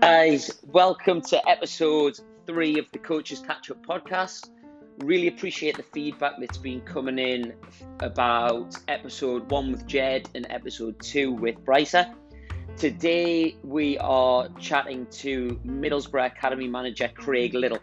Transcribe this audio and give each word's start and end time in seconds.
Guys, 0.00 0.60
welcome 0.64 1.20
to 1.20 1.48
episode 1.48 2.18
three 2.48 2.76
of 2.80 2.90
the 2.90 2.98
Coaches 2.98 3.38
Catch 3.46 3.70
Up 3.70 3.86
podcast. 3.86 4.50
Really 4.98 5.28
appreciate 5.28 5.76
the 5.76 5.84
feedback 5.84 6.32
that's 6.40 6.58
been 6.58 6.80
coming 6.80 7.16
in 7.20 7.54
about 8.00 8.76
episode 8.88 9.48
one 9.52 9.70
with 9.70 9.86
Jed 9.86 10.28
and 10.34 10.48
episode 10.50 11.00
two 11.00 11.30
with 11.30 11.64
Brycer. 11.64 12.12
Today 12.76 13.56
we 13.62 13.98
are 13.98 14.48
chatting 14.58 15.06
to 15.12 15.60
Middlesbrough 15.64 16.26
Academy 16.26 16.66
manager 16.66 17.08
Craig 17.14 17.54
Little. 17.54 17.78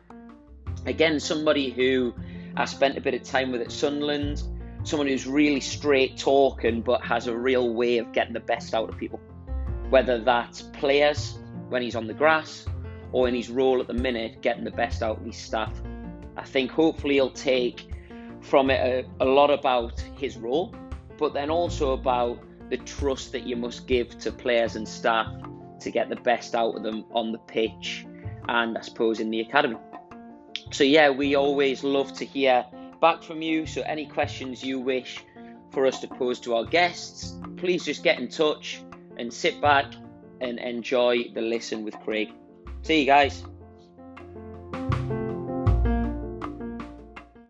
Again, 0.86 1.22
somebody 1.22 1.70
who 1.70 2.14
I 2.58 2.66
spent 2.66 2.98
a 2.98 3.02
bit 3.02 3.14
of 3.14 3.24
time 3.24 3.54
with 3.54 3.62
at 3.62 3.72
Sunderland, 3.72 4.44
someone 4.84 5.08
who's 5.08 5.26
really 5.26 5.62
straight 5.62 6.18
talking 6.18 6.82
but 6.82 7.04
has 7.04 7.28
a 7.28 7.36
real 7.36 7.74
way 7.74 7.98
of 7.98 8.12
getting 8.12 8.34
the 8.34 8.40
best 8.40 8.74
out 8.74 8.90
of 8.90 8.98
people. 8.98 9.20
Whether 9.90 10.20
that's 10.20 10.62
players 10.62 11.38
when 11.70 11.82
he's 11.82 11.96
on 11.96 12.08
the 12.08 12.14
grass 12.14 12.66
or 13.12 13.28
in 13.28 13.36
his 13.36 13.50
role 13.50 13.80
at 13.80 13.88
the 13.88 13.94
minute, 13.94 14.42
getting 14.42 14.64
the 14.64 14.72
best 14.72 15.04
out 15.04 15.20
of 15.20 15.26
his 15.26 15.38
staff. 15.38 15.82
I 16.36 16.44
think 16.44 16.72
hopefully 16.72 17.16
he'll 17.16 17.30
take 17.30 17.88
from 18.42 18.70
it 18.70 19.06
a, 19.20 19.24
a 19.24 19.26
lot 19.26 19.52
about 19.52 20.00
his 20.18 20.38
role, 20.38 20.76
but 21.18 21.34
then 21.34 21.50
also 21.50 21.94
about 21.94 22.40
the 22.70 22.78
trust 22.78 23.32
that 23.32 23.46
you 23.46 23.56
must 23.56 23.88
give 23.88 24.18
to 24.20 24.32
players 24.32 24.76
and 24.76 24.88
staff 24.88 25.32
to 25.80 25.92
get 25.92 26.10
the 26.10 26.16
best 26.16 26.56
out 26.56 26.76
of 26.76 26.84
them 26.84 27.06
on 27.12 27.32
the 27.32 27.38
pitch 27.38 28.06
and 28.50 28.78
I 28.78 28.82
suppose 28.82 29.20
in 29.20 29.30
the 29.30 29.42
academy. 29.42 29.78
So, 30.72 30.84
yeah, 30.84 31.10
we 31.10 31.36
always 31.36 31.84
love 31.84 32.14
to 32.14 32.26
hear 32.26 32.66
back 33.04 33.22
from 33.22 33.42
you. 33.42 33.66
So, 33.66 33.82
any 33.82 34.06
questions 34.06 34.64
you 34.64 34.80
wish 34.80 35.26
for 35.72 35.86
us 35.86 36.00
to 36.00 36.08
pose 36.08 36.40
to 36.40 36.56
our 36.56 36.64
guests, 36.64 37.38
please 37.58 37.84
just 37.84 38.02
get 38.02 38.18
in 38.18 38.30
touch 38.30 38.82
and 39.18 39.32
sit 39.32 39.60
back 39.60 39.88
and 40.40 40.58
enjoy 40.58 41.26
the 41.36 41.42
listen 41.42 41.84
with 41.84 42.00
Craig. 42.00 42.30
See 42.82 43.02
you 43.02 43.06
guys. 43.06 43.44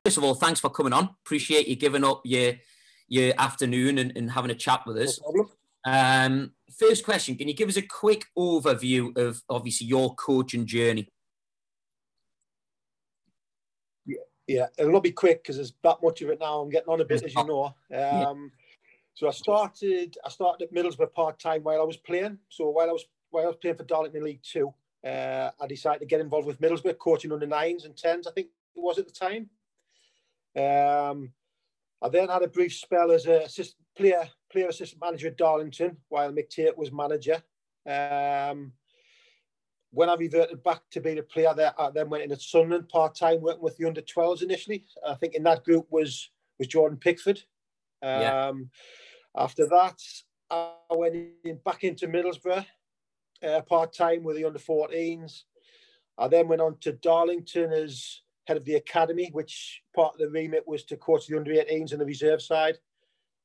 First 0.04 0.18
of 0.18 0.24
all, 0.24 0.34
thanks 0.34 0.60
for 0.60 0.72
coming 0.72 0.92
on. 0.92 1.12
Appreciate 1.24 1.68
you 1.68 1.76
giving 1.76 2.04
up 2.04 2.22
your 2.26 2.54
your 3.08 3.34
afternoon 3.38 4.00
and, 4.00 4.12
and 4.18 4.32
having 4.32 4.50
a 4.50 4.56
chat 4.56 4.82
with 4.88 4.98
us. 4.98 5.20
No 5.36 5.50
um, 5.86 6.54
first 6.80 7.06
question: 7.06 7.36
Can 7.36 7.48
you 7.48 7.54
give 7.54 7.70
us 7.70 7.78
a 7.78 7.84
quick 7.84 8.26
overview 8.36 9.16
of 9.20 9.44
obviously 9.48 9.86
your 9.86 10.16
coaching 10.16 10.66
journey? 10.66 11.13
Yeah, 14.48 14.68
it'll 14.78 14.92
not 14.92 15.04
be 15.04 15.12
quick 15.12 15.44
because 15.44 15.56
there's 15.56 15.74
that 15.84 16.04
much 16.04 16.22
of 16.22 16.30
it 16.30 16.40
now. 16.40 16.60
I'm 16.60 16.70
getting 16.70 16.90
on 16.90 17.02
a 17.02 17.06
bit, 17.06 17.24
as 17.24 17.34
you 17.34 17.46
know. 17.46 17.66
Um, 17.66 17.74
yeah. 17.92 18.34
So 19.14 19.28
I 19.28 19.32
started. 19.32 20.18
I 20.26 20.30
started 20.30 20.68
at 20.68 20.74
Middlesbrough 20.74 21.14
part 21.14 21.40
time 21.40 21.64
while 21.64 21.80
I 21.80 21.86
was 21.86 21.98
playing. 21.98 22.40
So 22.50 22.70
while 22.70 22.90
I 22.90 22.92
was 22.92 23.06
while 23.30 23.44
I 23.44 23.48
was 23.48 23.58
playing 23.58 23.78
for 23.78 23.84
Darlington 23.84 24.20
in 24.20 24.26
League 24.26 24.42
Two, 24.44 24.74
uh, 25.06 25.52
I 25.62 25.68
decided 25.68 26.00
to 26.00 26.06
get 26.06 26.20
involved 26.20 26.48
with 26.48 26.60
Middlesbrough, 26.60 26.98
coaching 26.98 27.32
under 27.32 27.48
nines 27.48 27.86
and 27.86 27.96
tens. 27.96 28.28
I 28.28 28.32
think 28.32 28.48
it 28.76 28.82
was 28.82 28.98
at 28.98 29.08
the 29.08 29.14
time. 29.14 29.50
Um, 30.56 31.32
I 32.02 32.10
then 32.10 32.28
had 32.28 32.44
a 32.44 32.48
brief 32.48 32.74
spell 32.74 33.12
as 33.12 33.28
a 33.28 33.44
assistant 33.44 33.86
player, 33.96 34.28
player 34.52 34.68
assistant 34.68 35.02
manager 35.02 35.28
at 35.28 35.38
Darlington 35.38 35.98
while 36.10 36.32
Mick 36.32 36.50
Tait 36.50 36.78
was 36.78 36.92
manager. 36.92 37.42
Um, 37.86 38.74
when 39.94 40.10
I 40.10 40.16
reverted 40.16 40.64
back 40.64 40.82
to 40.92 41.00
being 41.00 41.20
a 41.20 41.24
player, 41.24 41.54
there, 41.56 41.80
I 41.80 41.92
then 41.92 42.10
went 42.10 42.24
in 42.24 42.32
at 42.32 42.42
Sunderland 42.42 42.90
part 42.90 43.16
time, 43.16 43.42
working 43.42 43.62
with 43.62 43.78
the 43.78 43.86
under 43.86 44.02
12s 44.02 44.42
initially. 44.42 44.86
I 45.08 45.14
think 45.14 45.36
in 45.36 45.44
that 45.44 45.64
group 45.64 45.86
was 45.92 46.32
was 46.58 46.68
Jordan 46.68 46.98
Pickford. 46.98 47.44
Um, 48.02 48.22
yeah. 48.22 48.52
After 49.36 49.68
that, 49.68 50.00
I 50.50 50.72
went 50.92 51.16
in 51.44 51.58
back 51.64 51.84
into 51.84 52.08
Middlesbrough 52.08 52.66
uh, 53.44 53.62
part 53.62 53.94
time 53.94 54.24
with 54.24 54.36
the 54.38 54.46
under 54.46 54.60
14s. 54.60 55.44
I 56.18 56.28
then 56.28 56.48
went 56.48 56.62
on 56.62 56.78
to 56.82 56.94
Darlington 56.94 57.72
as 57.72 58.22
head 58.48 58.58
of 58.58 58.66
the 58.66 58.76
academy, 58.76 59.30
which 59.32 59.82
part 59.96 60.14
of 60.14 60.20
the 60.20 60.30
remit 60.30 60.68
was 60.68 60.84
to 60.86 60.98
coach 60.98 61.28
the 61.28 61.38
under 61.38 61.52
18s 61.52 61.92
and 61.92 62.02
the 62.02 62.06
reserve 62.06 62.42
side. 62.42 62.78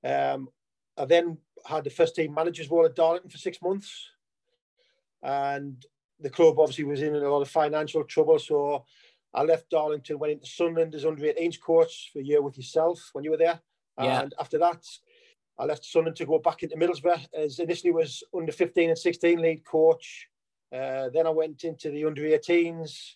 Um, 0.05 0.49
I 0.97 1.05
then 1.05 1.39
had 1.67 1.85
the 1.85 1.91
first 1.91 2.17
team 2.17 2.35
managers 2.35 2.71
role 2.71 2.87
at 2.87 2.97
Darlington 2.97 3.31
for 3.31 3.39
six 3.39 3.61
months. 3.63 4.11
And 5.23 5.85
the 6.21 6.31
club 6.31 6.59
obviously 6.59 6.85
was 6.85 7.03
in 7.03 7.15
a 7.15 7.31
lot 7.31 7.43
of 7.43 7.49
financial 7.49 8.05
trouble. 8.05 8.39
So 8.39 8.85
I 9.35 9.43
left 9.43 9.71
Darlington, 9.71 10.19
went 10.19 10.33
into 10.33 10.47
Sunderland 10.47 10.95
as 10.95 11.05
under 11.05 11.23
18s 11.23 11.61
coach 11.61 12.11
for 12.13 12.21
a 12.21 12.25
year 12.25 12.43
with 12.43 12.57
yourself 12.57 13.11
when 13.13 13.25
you 13.25 13.31
were 13.31 13.37
there. 13.37 13.61
Yeah. 14.01 14.23
And 14.23 14.35
after 14.39 14.59
that, 14.59 14.85
I 15.59 15.65
left 15.65 15.85
Sunderland 15.85 16.17
to 16.17 16.27
go 16.27 16.39
back 16.39 16.63
into 16.63 16.77
Middlesbrough 16.77 17.27
as 17.37 17.59
initially 17.59 17.93
was 17.93 18.23
under 18.35 18.53
15 18.53 18.91
and 18.91 18.99
16 18.99 19.41
lead 19.41 19.65
coach. 19.65 20.29
Uh, 20.73 21.09
then 21.13 21.27
I 21.27 21.31
went 21.31 21.65
into 21.65 21.91
the 21.91 22.05
under 22.05 22.23
18s, 22.23 23.15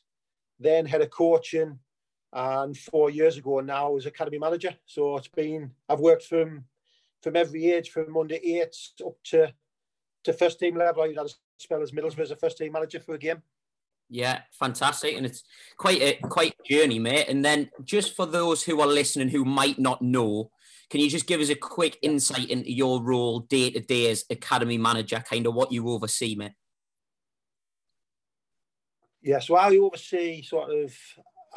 then 0.58 0.86
head 0.86 1.02
of 1.02 1.10
coaching, 1.10 1.78
and 2.32 2.76
four 2.76 3.10
years 3.10 3.36
ago 3.36 3.60
now 3.60 3.90
was 3.90 4.06
academy 4.06 4.38
manager. 4.38 4.74
So 4.86 5.16
it's 5.16 5.28
been 5.28 5.70
I've 5.88 6.00
worked 6.00 6.24
from 6.24 6.64
from 7.22 7.36
every 7.36 7.70
age, 7.70 7.90
from 7.90 8.16
under 8.16 8.36
eight 8.42 8.76
up 9.04 9.16
to 9.24 9.52
to 10.24 10.32
first 10.32 10.58
team 10.58 10.76
level. 10.76 11.02
I 11.02 11.08
had 11.08 11.18
a 11.18 11.28
spell 11.58 11.82
as 11.82 11.92
Middlesbrough 11.92 12.20
as 12.20 12.30
a 12.30 12.36
first 12.36 12.58
team 12.58 12.72
manager 12.72 13.00
for 13.00 13.14
a 13.14 13.18
game. 13.18 13.42
Yeah, 14.08 14.40
fantastic, 14.58 15.16
and 15.16 15.24
it's 15.24 15.42
quite 15.78 16.02
a 16.02 16.18
quite 16.28 16.54
a 16.60 16.68
journey, 16.68 16.98
mate. 16.98 17.28
And 17.28 17.44
then 17.44 17.70
just 17.82 18.14
for 18.14 18.26
those 18.26 18.62
who 18.62 18.80
are 18.80 18.86
listening 18.86 19.30
who 19.30 19.44
might 19.44 19.78
not 19.78 20.02
know, 20.02 20.50
can 20.90 21.00
you 21.00 21.08
just 21.08 21.26
give 21.26 21.40
us 21.40 21.48
a 21.48 21.54
quick 21.54 21.96
insight 22.02 22.50
into 22.50 22.70
your 22.70 23.02
role 23.02 23.40
day 23.40 23.70
to 23.70 23.80
day 23.80 24.10
as 24.10 24.26
academy 24.28 24.76
manager, 24.76 25.22
kind 25.26 25.46
of 25.46 25.54
what 25.54 25.72
you 25.72 25.88
oversee, 25.88 26.34
mate? 26.34 26.52
Yeah, 29.22 29.38
so 29.38 29.54
I 29.54 29.76
oversee 29.78 30.42
sort 30.42 30.70
of, 30.70 30.94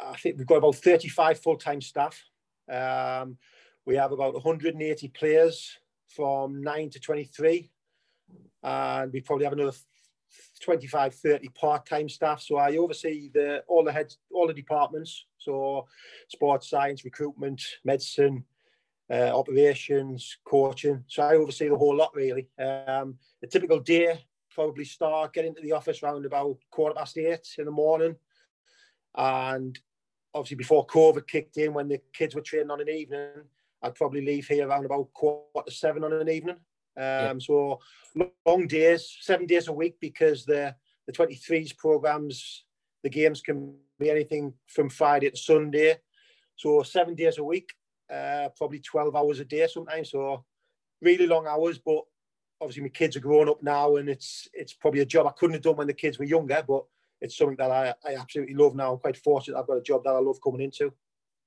I 0.00 0.16
think 0.16 0.38
we've 0.38 0.46
got 0.46 0.56
about 0.56 0.76
35 0.76 1.40
full 1.40 1.56
time 1.56 1.80
staff. 1.82 2.24
Um, 2.70 3.36
we 3.84 3.96
have 3.96 4.12
about 4.12 4.34
180 4.34 5.08
players 5.08 5.76
from 6.06 6.62
9 6.62 6.90
to 6.90 7.00
23. 7.00 7.70
And 8.66 9.12
we 9.12 9.20
probably 9.20 9.44
have 9.44 9.52
another 9.52 9.76
25, 10.60 11.14
30 11.14 11.48
part 11.50 11.86
time 11.86 12.08
staff. 12.08 12.42
So 12.42 12.56
I 12.56 12.76
oversee 12.76 13.30
the 13.32 13.62
all 13.68 13.84
the 13.84 13.92
heads, 13.92 14.18
all 14.32 14.48
the 14.48 14.52
departments. 14.52 15.26
So 15.38 15.86
sports 16.28 16.68
science, 16.68 17.04
recruitment, 17.04 17.62
medicine, 17.84 18.44
uh, 19.08 19.30
operations, 19.32 20.38
coaching. 20.44 21.04
So 21.06 21.22
I 21.22 21.36
oversee 21.36 21.68
the 21.68 21.76
whole 21.76 21.96
lot 21.96 22.10
really. 22.14 22.48
Um, 22.58 23.18
a 23.42 23.46
typical 23.48 23.78
day 23.78 24.24
probably 24.50 24.84
start 24.84 25.34
getting 25.34 25.54
to 25.54 25.62
the 25.62 25.72
office 25.72 26.02
around 26.02 26.26
about 26.26 26.56
quarter 26.70 26.94
past 26.96 27.16
eight 27.18 27.46
in 27.58 27.66
the 27.66 27.70
morning. 27.70 28.16
And 29.14 29.78
obviously 30.34 30.56
before 30.56 30.86
COVID 30.86 31.28
kicked 31.28 31.56
in, 31.58 31.72
when 31.72 31.88
the 31.88 32.00
kids 32.12 32.34
were 32.34 32.40
training 32.40 32.70
on 32.70 32.80
an 32.80 32.88
evening, 32.88 33.28
I'd 33.82 33.94
probably 33.94 34.24
leave 34.24 34.48
here 34.48 34.66
around 34.66 34.86
about 34.86 35.12
quarter 35.12 35.62
to 35.66 35.70
seven 35.70 36.02
on 36.02 36.12
an 36.12 36.28
evening. 36.28 36.56
Um, 36.96 37.04
yeah. 37.04 37.32
So 37.38 37.80
long 38.46 38.66
days, 38.66 39.16
seven 39.20 39.46
days 39.46 39.68
a 39.68 39.72
week, 39.72 39.96
because 40.00 40.44
the 40.44 40.74
the 41.06 41.12
23s 41.12 41.76
programs, 41.76 42.64
the 43.02 43.10
games 43.10 43.40
can 43.40 43.74
be 43.98 44.10
anything 44.10 44.52
from 44.66 44.88
Friday 44.88 45.30
to 45.30 45.36
Sunday. 45.36 45.98
So 46.56 46.82
seven 46.82 47.14
days 47.14 47.38
a 47.38 47.44
week, 47.44 47.72
uh, 48.12 48.48
probably 48.56 48.80
12 48.80 49.14
hours 49.14 49.40
a 49.40 49.44
day 49.44 49.66
sometimes. 49.68 50.10
So 50.10 50.44
really 51.00 51.26
long 51.26 51.46
hours, 51.46 51.78
but 51.78 52.02
obviously 52.60 52.82
my 52.82 52.88
kids 52.88 53.16
are 53.16 53.20
growing 53.20 53.48
up 53.48 53.62
now 53.62 53.96
and 53.96 54.08
it's 54.08 54.48
it's 54.54 54.72
probably 54.72 55.00
a 55.00 55.06
job 55.06 55.26
I 55.26 55.32
couldn't 55.38 55.54
have 55.54 55.62
done 55.62 55.76
when 55.76 55.86
the 55.86 55.92
kids 55.92 56.18
were 56.18 56.24
younger, 56.24 56.62
but 56.66 56.84
it's 57.20 57.36
something 57.36 57.56
that 57.56 57.70
I, 57.70 57.94
I 58.04 58.14
absolutely 58.16 58.54
love 58.54 58.74
now. 58.74 58.92
I'm 58.92 58.98
quite 58.98 59.16
fortunate 59.16 59.58
I've 59.58 59.66
got 59.66 59.78
a 59.78 59.82
job 59.82 60.02
that 60.04 60.14
I 60.14 60.18
love 60.18 60.38
coming 60.42 60.62
into. 60.62 60.92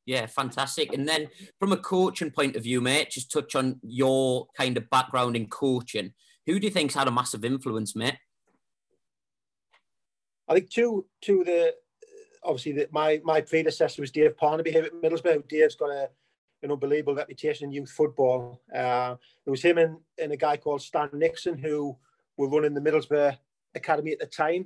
Yeah, 0.09 0.25
fantastic. 0.25 0.91
And 0.91 1.07
then 1.07 1.27
from 1.59 1.71
a 1.71 1.77
coaching 1.77 2.31
point 2.31 2.55
of 2.55 2.63
view, 2.63 2.81
mate, 2.81 3.11
just 3.11 3.31
touch 3.31 3.53
on 3.53 3.79
your 3.83 4.47
kind 4.57 4.75
of 4.75 4.89
background 4.89 5.35
in 5.35 5.45
coaching. 5.45 6.13
Who 6.47 6.59
do 6.59 6.65
you 6.65 6.73
think's 6.73 6.95
had 6.95 7.07
a 7.07 7.11
massive 7.11 7.45
influence, 7.45 7.95
mate? 7.95 8.17
I 10.47 10.55
think 10.55 10.71
two 10.71 11.05
two 11.21 11.43
the 11.43 11.75
obviously 12.43 12.87
my 12.89 13.21
my 13.23 13.41
predecessor 13.41 14.01
was 14.01 14.09
Dave 14.09 14.35
Parnaby 14.35 14.71
here 14.71 14.83
at 14.83 14.93
Middlesbrough. 14.93 15.47
Dave's 15.47 15.75
got 15.75 15.91
a 15.91 16.09
an 16.63 16.71
unbelievable 16.71 17.13
reputation 17.13 17.67
in 17.67 17.71
youth 17.71 17.91
football. 17.91 18.63
Uh, 18.75 19.15
it 19.45 19.51
was 19.51 19.61
him 19.61 19.77
and, 19.77 19.97
and 20.17 20.31
a 20.31 20.37
guy 20.37 20.57
called 20.57 20.81
Stan 20.81 21.11
Nixon 21.13 21.55
who 21.55 21.95
were 22.35 22.49
running 22.49 22.73
the 22.73 22.81
Middlesbrough 22.81 23.37
Academy 23.75 24.13
at 24.13 24.19
the 24.19 24.25
time. 24.25 24.65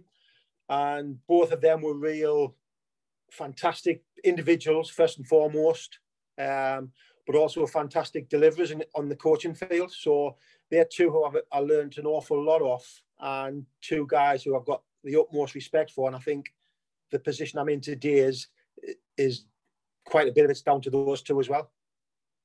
And 0.70 1.18
both 1.28 1.52
of 1.52 1.60
them 1.60 1.82
were 1.82 1.96
real 1.96 2.56
fantastic 3.34 4.04
individuals, 4.24 4.90
first 4.90 5.18
and 5.18 5.28
foremost, 5.28 6.00
um, 6.40 6.92
but 7.26 7.36
also 7.36 7.66
fantastic 7.66 8.30
deliverers 8.30 8.72
in, 8.72 8.84
on 8.96 9.10
the 9.10 9.16
coaching 9.16 9.56
field. 9.56 9.92
So 9.92 10.38
they're 10.70 10.86
two 10.86 11.10
who 11.10 11.26
I've, 11.26 11.38
I 11.52 11.60
learned 11.60 11.98
an 11.98 12.06
awful 12.06 12.44
lot 12.44 12.62
off, 12.62 13.02
and 13.20 13.66
two 13.82 14.06
guys 14.10 14.44
who 14.44 14.58
I've 14.58 14.66
got 14.66 14.82
the 15.04 15.20
utmost 15.20 15.56
respect 15.56 15.92
for. 15.92 16.08
And 16.08 16.16
I 16.16 16.20
think 16.20 16.54
the 17.12 17.20
position 17.20 17.60
I'm 17.60 17.70
in 17.70 17.82
today 17.82 18.20
is, 18.20 18.48
is 19.18 19.46
quite 20.06 20.28
a 20.28 20.32
bit 20.32 20.46
of 20.46 20.52
it's 20.52 20.62
down 20.62 20.82
to 20.82 20.90
those 20.90 21.22
two 21.22 21.40
as 21.40 21.50
well. 21.50 21.72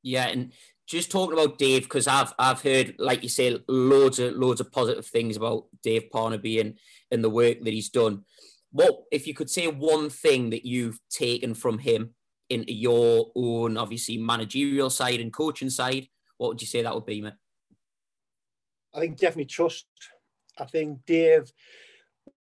Yeah, 0.03 0.29
and 0.29 0.53
just 0.87 1.11
talking 1.11 1.35
about 1.35 1.59
Dave 1.59 1.83
because 1.83 2.07
I've 2.07 2.33
I've 2.39 2.63
heard, 2.63 2.95
like 2.99 3.23
you 3.23 3.29
say, 3.29 3.59
loads 3.69 4.19
of 4.19 4.35
loads 4.35 4.61
of 4.61 4.71
positive 4.73 5.07
things 5.07 5.37
about 5.37 5.67
Dave 5.83 6.05
Parnaby 6.13 6.61
and 6.61 6.79
and 7.11 7.23
the 7.23 7.31
work 7.31 7.63
that 7.63 7.73
he's 7.73 7.91
done. 7.91 8.25
What 8.71 9.05
if 9.11 9.27
you 9.27 9.35
could 9.35 9.51
say 9.51 9.67
one 9.67 10.11
thing 10.11 10.51
that 10.51 10.67
you've 10.67 10.99
taken 11.11 11.55
from 11.55 11.79
him 11.79 12.15
into 12.51 12.73
your 12.73 13.31
own, 13.35 13.77
obviously 13.77 14.19
managerial 14.19 14.91
side 14.91 15.21
and 15.21 15.33
coaching 15.33 15.71
side? 15.71 16.09
What 16.37 16.49
would 16.49 16.61
you 16.61 16.67
say 16.67 16.83
that 16.83 16.95
would 16.95 17.07
be, 17.07 17.21
mate? 17.21 17.35
I 18.95 19.01
think 19.01 19.19
definitely 19.19 19.47
trust. 19.47 19.87
I 20.59 20.65
think 20.65 21.05
Dave, 21.07 21.53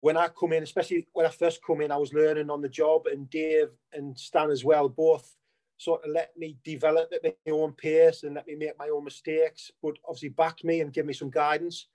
when 0.01 0.17
I 0.17 0.27
come 0.27 0.53
in, 0.53 0.63
especially 0.63 1.07
when 1.13 1.25
I 1.25 1.29
first 1.29 1.61
come 1.65 1.81
in, 1.81 1.91
I 1.91 1.97
was 1.97 2.13
learning 2.13 2.49
on 2.49 2.61
the 2.61 2.69
job, 2.69 3.07
and 3.07 3.29
Dave 3.29 3.69
and 3.91 4.17
Stan 4.17 4.49
as 4.49 4.63
well, 4.63 4.89
both 4.89 5.29
sort 5.77 6.05
of 6.05 6.11
let 6.11 6.35
me 6.37 6.57
develop 6.63 7.11
at 7.13 7.23
my 7.23 7.51
own 7.51 7.73
pace 7.73 8.23
and 8.23 8.35
let 8.35 8.47
me 8.47 8.55
make 8.55 8.77
my 8.77 8.89
own 8.89 9.03
mistakes, 9.03 9.71
but 9.81 9.95
obviously 10.07 10.29
backed 10.29 10.63
me 10.63 10.81
and 10.81 10.93
give 10.93 11.05
me 11.05 11.13
some 11.13 11.29
guidance. 11.29 11.87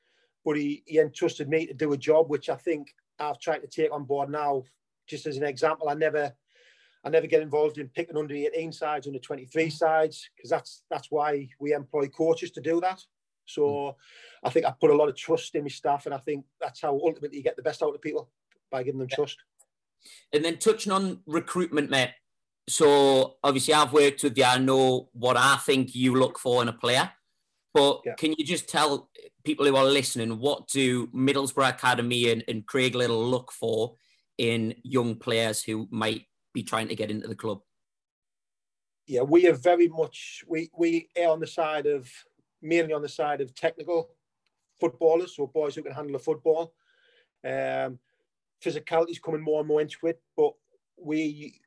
But 0.45 0.57
he, 0.57 0.83
he 0.87 0.99
entrusted 0.99 1.49
me 1.49 1.67
to 1.67 1.75
do 1.75 1.93
a 1.93 1.97
job, 1.97 2.29
which 2.29 2.49
I 2.49 2.57
think 2.57 2.95
I've 3.19 3.38
tried 3.38 3.59
to 3.59 3.67
take 3.67 3.93
on 3.93 4.05
board 4.05 4.31
now. 4.31 4.65
Just 5.06 5.26
as 5.26 5.37
an 5.37 5.44
example, 5.44 5.88
I 5.88 5.94
never 5.94 6.32
I 7.05 7.11
never 7.11 7.26
get 7.26 7.43
involved 7.43 7.79
in 7.79 7.88
picking 7.88 8.17
under 8.17 8.35
18 8.35 8.73
sides, 8.73 9.06
under 9.06 9.19
23 9.19 9.70
sides, 9.70 10.29
because 10.37 10.50
that's 10.50 10.82
that's 10.91 11.11
why 11.11 11.49
we 11.61 11.73
employ 11.73 12.09
coaches 12.09 12.50
to 12.53 12.61
do 12.61 12.81
that. 12.81 13.03
So 13.47 13.62
mm. 13.62 13.94
I 14.44 14.50
think 14.50 14.67
I 14.67 14.75
put 14.79 14.91
a 14.91 14.97
lot 14.97 15.09
of 15.09 15.17
trust 15.17 15.55
in 15.55 15.62
my 15.62 15.69
staff, 15.69 16.06
and 16.06 16.15
I 16.15 16.19
think 16.19 16.44
that's 16.61 16.82
how 16.82 16.93
ultimately 16.93 17.38
you 17.38 17.44
get 17.44 17.56
the 17.56 17.62
best 17.62 17.82
out 17.82 17.94
of 17.94 18.03
people 18.03 18.31
by 18.70 18.82
giving 18.82 18.99
them 18.99 19.09
trust. 19.09 19.38
And 20.32 20.44
then 20.44 20.59
touching 20.59 20.93
on 20.93 21.21
recruitment, 21.26 21.91
mate. 21.91 22.12
So 22.69 23.37
obviously, 23.43 23.75
I've 23.75 23.93
worked 23.93 24.23
with 24.23 24.37
you. 24.37 24.44
I 24.44 24.59
know 24.59 25.09
what 25.12 25.37
I 25.37 25.56
think 25.56 25.94
you 25.94 26.14
look 26.14 26.38
for 26.38 26.61
in 26.62 26.69
a 26.69 26.73
player. 26.73 27.11
But 27.75 28.00
yeah. 28.05 28.15
can 28.15 28.35
you 28.37 28.44
just 28.44 28.69
tell 28.69 29.11
people 29.44 29.67
who 29.67 29.76
are 29.76 29.85
listening 29.85 30.38
what 30.38 30.69
do 30.69 31.06
Middlesbrough 31.09 31.69
Academy 31.69 32.31
and, 32.31 32.44
and 32.49 32.67
Craig 32.67 32.94
Little 32.94 33.25
look 33.25 33.53
for 33.53 33.94
in 34.38 34.75
young 34.82 35.17
players 35.17 35.62
who 35.62 35.87
might 35.91 36.25
be 36.55 36.62
trying 36.62 36.88
to 36.88 36.94
get 36.94 37.11
into 37.11 37.29
the 37.29 37.35
club? 37.35 37.61
Yeah, 39.06 39.23
we 39.23 39.47
are 39.49 39.55
very 39.55 39.88
much 39.88 40.44
we 40.47 40.70
we 40.76 41.09
are 41.19 41.31
on 41.31 41.41
the 41.41 41.47
side 41.47 41.87
of 41.87 42.11
mainly 42.61 42.93
on 42.93 43.03
the 43.03 43.09
side 43.09 43.41
of 43.41 43.55
technical 43.55 44.11
footballers, 44.81 45.37
so 45.37 45.47
boys 45.47 45.75
who 45.75 45.82
can 45.82 45.93
handle 45.93 46.17
a 46.17 46.19
football. 46.19 46.75
Um, 47.44 47.99
physicality 48.62 49.11
is 49.11 49.19
coming 49.19 49.41
more 49.41 49.61
and 49.61 49.69
more 49.69 49.81
into 49.81 50.06
it, 50.06 50.21
but 50.37 50.53
we 51.00 51.61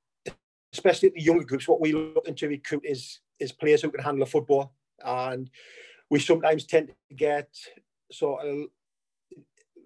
especially 0.74 1.09
at 1.09 1.15
the 1.15 1.21
younger 1.21 1.44
groups, 1.44 1.68
what 1.68 1.81
we 1.81 1.92
look 1.92 2.25
to 2.36 2.47
recruit 2.47 2.83
is 2.86 3.19
is 3.39 3.51
players 3.51 3.81
who 3.81 3.92
can 3.92 4.04
handle 4.04 4.24
a 4.24 4.27
football, 4.27 4.74
and 5.04 5.50
we 6.12 6.19
sometimes 6.19 6.66
tend 6.66 6.90
to 6.90 7.16
get 7.16 7.48
sort 8.12 8.46
of 8.46 8.66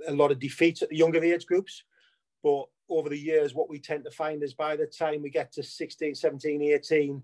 a 0.07 0.11
lot 0.11 0.31
of 0.31 0.39
defeats 0.39 0.81
at 0.81 0.89
the 0.89 0.97
younger 0.97 1.23
age 1.23 1.45
groups. 1.45 1.83
But 2.43 2.65
over 2.89 3.09
the 3.09 3.17
years, 3.17 3.53
what 3.53 3.69
we 3.69 3.79
tend 3.79 4.03
to 4.05 4.11
find 4.11 4.41
is 4.41 4.55
by 4.55 4.75
the 4.75 4.87
time 4.87 5.21
we 5.21 5.29
get 5.29 5.51
to 5.53 5.63
16, 5.63 6.15
17, 6.15 6.61
18, 6.63 7.21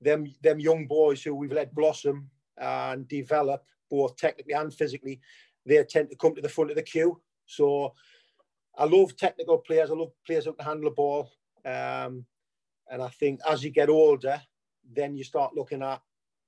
them 0.00 0.26
them 0.42 0.58
young 0.58 0.86
boys 0.86 1.22
who 1.22 1.34
we've 1.34 1.52
let 1.52 1.74
blossom 1.74 2.30
and 2.56 3.06
develop 3.08 3.64
both 3.90 4.16
technically 4.16 4.54
and 4.54 4.72
physically, 4.72 5.20
they 5.66 5.84
tend 5.84 6.08
to 6.08 6.16
come 6.16 6.34
to 6.34 6.42
the 6.42 6.48
front 6.48 6.70
of 6.70 6.76
the 6.76 6.82
queue. 6.82 7.20
So 7.44 7.92
I 8.74 8.86
love 8.86 9.16
technical 9.18 9.58
players. 9.58 9.90
I 9.90 9.94
love 9.94 10.12
players 10.26 10.46
who 10.46 10.54
can 10.54 10.64
handle 10.64 10.88
the 10.88 10.94
ball. 10.94 11.30
Um, 11.64 12.24
and 12.90 13.02
I 13.02 13.08
think 13.08 13.40
as 13.46 13.62
you 13.62 13.70
get 13.70 13.90
older, 13.90 14.40
then 14.90 15.14
you 15.14 15.24
start 15.24 15.54
looking 15.54 15.82
at 15.82 16.00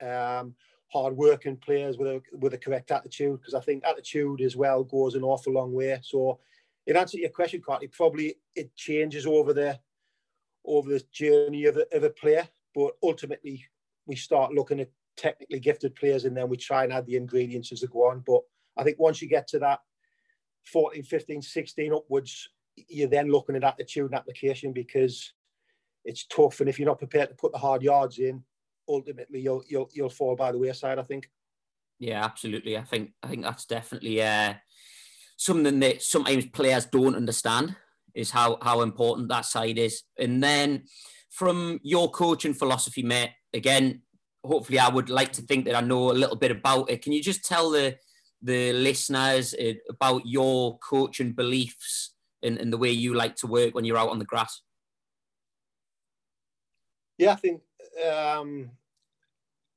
um, 0.03 0.55
hard-working 0.93 1.57
players 1.59 1.99
with 1.99 2.09
a 2.09 2.23
with 2.33 2.55
a 2.55 2.59
correct 2.59 2.91
attitude. 2.91 3.41
Because 3.41 3.55
I 3.55 3.61
think 3.61 3.85
attitude 3.85 4.41
as 4.41 4.57
well 4.57 4.85
goes 4.85 5.15
an 5.15 5.23
awful 5.23 5.53
long 5.53 5.73
way. 5.73 5.99
So, 6.03 6.41
in 6.87 6.97
answer 6.97 7.17
to 7.17 7.23
your 7.23 7.31
question, 7.31 7.63
Carty, 7.65 7.89
probably 7.89 8.37
it 8.55 8.75
changes 8.77 9.27
over 9.27 9.53
the 9.53 9.79
over 10.65 10.89
the 10.91 11.03
journey 11.13 11.67
of 11.67 11.77
a, 11.77 11.87
of 11.97 12.03
a 12.03 12.11
player, 12.11 12.49
but 12.75 12.93
ultimately 13.03 13.65
we 14.07 14.17
start 14.17 14.53
looking 14.53 14.81
at 14.81 14.91
technically 15.17 15.61
gifted 15.61 15.95
players 15.95 16.25
and 16.25 16.37
then 16.37 16.49
we 16.49 16.57
try 16.57 16.85
and 16.85 16.93
add 16.93 17.07
the 17.07 17.17
ingredients 17.17 17.73
as 17.73 17.81
they 17.81 17.87
go 17.87 18.11
on. 18.11 18.23
But 18.27 18.43
I 18.77 18.85
think 18.85 18.99
once 18.99 19.23
you 19.23 19.29
get 19.29 19.49
to 19.49 19.59
that 19.61 19.81
14, 20.73 21.03
15, 21.03 21.43
16 21.43 21.93
upwards, 21.95 22.49
you're 22.89 23.09
then 23.09 23.31
looking 23.31 23.57
at 23.57 23.65
attitude 23.65 24.07
and 24.07 24.15
application 24.15 24.73
because 24.73 25.33
it's 26.05 26.27
tough. 26.27 26.61
And 26.61 26.69
if 26.69 26.79
you're 26.79 26.89
not 26.89 26.99
prepared 26.99 27.31
to 27.31 27.35
put 27.35 27.53
the 27.53 27.59
hard 27.59 27.83
yards 27.83 28.19
in, 28.19 28.43
ultimately 28.89 29.41
you'll 29.41 29.63
you'll 29.69 29.89
you'll 29.93 30.11
fall 30.11 30.37
by 30.37 30.53
the 30.53 30.59
wayside. 30.59 30.99
I 30.99 31.03
think. 31.03 31.29
Yeah, 31.99 32.25
absolutely. 32.25 32.77
I 32.77 32.83
think 32.83 33.13
I 33.23 33.29
think 33.29 33.43
that's 33.43 33.67
definitely 33.67 34.23
uh, 34.23 34.55
something 35.37 35.81
that 35.81 36.03
sometimes 36.03 36.47
players 36.47 36.87
don't 36.87 37.17
understand 37.17 37.77
is 38.15 38.31
how 38.31 38.59
how 38.63 38.83
important 38.83 39.29
that 39.29 39.47
side 39.47 39.79
is. 39.79 40.03
And 40.19 40.43
then 40.43 40.85
from 41.31 41.81
your 41.83 42.11
coaching 42.11 42.55
philosophy, 42.55 43.03
mate, 43.03 43.31
again, 43.53 44.03
hopefully 44.45 44.79
I 44.79 44.89
would 44.89 45.11
like 45.11 45.33
to 45.35 45.43
think 45.43 45.65
that 45.67 45.75
I 45.75 45.81
know 45.81 46.11
a 46.11 46.13
little 46.13 46.37
bit 46.37 46.51
about 46.51 46.91
it. 46.91 47.03
Can 47.03 47.13
you 47.13 47.23
just 47.23 47.45
tell 47.45 47.71
the 47.71 47.97
the 48.43 48.73
listeners 48.73 49.55
uh, 49.55 49.73
about 49.89 50.27
your 50.27 50.79
coaching 50.79 51.33
beliefs 51.33 52.15
and, 52.43 52.59
and 52.59 52.73
the 52.73 52.79
way 52.79 52.91
you 52.91 53.15
like 53.15 53.37
to 53.37 53.47
work 53.47 53.75
when 53.75 53.85
you're 53.85 53.99
out 53.99 54.11
on 54.11 54.19
the 54.19 54.25
grass? 54.25 54.63
Yeah, 57.19 57.33
I 57.33 57.37
think 57.37 57.63
um, 58.05 58.71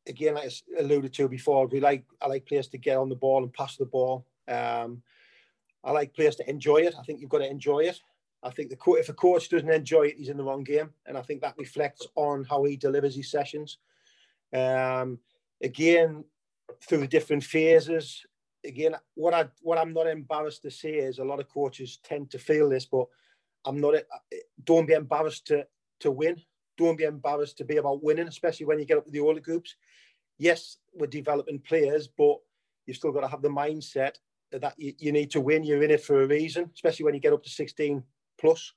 again, 0.08 0.36
like 0.36 0.52
I 0.78 0.82
alluded 0.82 1.14
to 1.14 1.28
before, 1.28 1.68
we 1.68 1.80
like 1.80 2.04
I 2.22 2.28
like 2.28 2.46
players 2.46 2.68
to 2.70 2.78
get 2.78 2.98
on 2.98 3.10
the 3.10 3.16
ball 3.16 3.44
and 3.44 3.54
pass 3.54 3.78
the 3.78 3.86
ball. 3.86 4.26
Um, 4.48 5.02
I 5.84 5.92
like 5.92 6.14
players 6.14 6.36
to 6.38 6.50
enjoy 6.50 6.78
it. 6.78 6.96
I 7.00 7.04
think 7.04 7.22
you've 7.22 7.30
got 7.30 7.40
to 7.40 7.50
enjoy 7.50 7.82
it. 7.82 8.00
I 8.42 8.50
think 8.50 8.70
the 8.70 8.78
if 8.94 9.10
a 9.10 9.14
coach 9.14 9.50
doesn't 9.50 9.70
enjoy 9.70 10.04
it, 10.04 10.18
he's 10.18 10.30
in 10.30 10.38
the 10.38 10.44
wrong 10.44 10.64
game, 10.64 10.90
and 11.06 11.18
I 11.18 11.22
think 11.22 11.42
that 11.42 11.58
reflects 11.58 12.08
on 12.16 12.46
how 12.50 12.64
he 12.64 12.78
delivers 12.78 13.16
his 13.16 13.32
sessions. 13.32 13.78
Um, 14.54 15.20
again, 15.62 16.24
through 16.88 17.00
the 17.00 17.08
different 17.08 17.44
phases. 17.44 18.26
Again, 18.66 18.96
what 19.16 19.34
I 19.34 19.48
what 19.62 19.78
I'm 19.78 19.94
not 19.94 20.08
embarrassed 20.08 20.64
to 20.64 20.72
say 20.72 20.96
is 20.96 21.20
a 21.20 21.24
lot 21.24 21.40
of 21.40 21.50
coaches 21.50 22.00
tend 22.04 22.30
to 22.32 22.40
feel 22.40 22.70
this, 22.70 22.86
but 22.86 23.06
I'm 23.66 23.80
not. 23.80 23.96
Don't 24.64 24.88
be 24.88 24.94
embarrassed 24.94 25.48
to 25.48 25.66
to 26.00 26.12
win 26.12 26.42
don't 26.80 26.98
be 26.98 27.04
embarrassed 27.04 27.58
to 27.58 27.66
be 27.66 27.78
about 27.78 28.02
winning, 28.02 28.28
especially 28.28 28.66
when 28.66 28.80
you 28.80 28.86
get 28.86 28.98
up 28.98 29.06
to 29.06 29.12
the 29.12 29.20
older 29.20 29.42
groups. 29.42 29.76
Yes, 30.38 30.78
we're 30.94 31.08
developing 31.08 31.60
players, 31.60 32.08
but 32.08 32.38
you've 32.86 32.98
still 32.98 33.12
got 33.12 33.22
to 33.22 33.28
have 33.28 33.42
the 33.42 33.50
mindset 33.50 34.16
that 34.52 34.74
you, 34.78 34.94
you 34.98 35.12
need 35.12 35.30
to 35.32 35.42
win. 35.42 35.64
You're 35.64 35.84
in 35.84 35.92
it 35.92 36.02
for 36.02 36.24
a 36.24 36.28
reason, 36.28 36.72
especially 36.74 37.04
when 37.04 37.14
you 37.14 37.20
get 37.20 37.34
up 37.34 37.44
to 37.44 37.50
16 37.50 38.02
plus. 38.40 38.74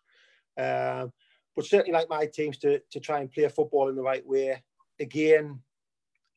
Um, 0.58 1.12
but 1.54 1.64
certainly, 1.64 1.92
like 1.92 2.08
my 2.10 2.26
teams, 2.26 2.58
to 2.58 2.80
to 2.90 3.00
try 3.00 3.20
and 3.20 3.30
play 3.30 3.48
football 3.48 3.88
in 3.88 3.96
the 3.96 4.02
right 4.02 4.26
way. 4.26 4.62
Again, 4.98 5.60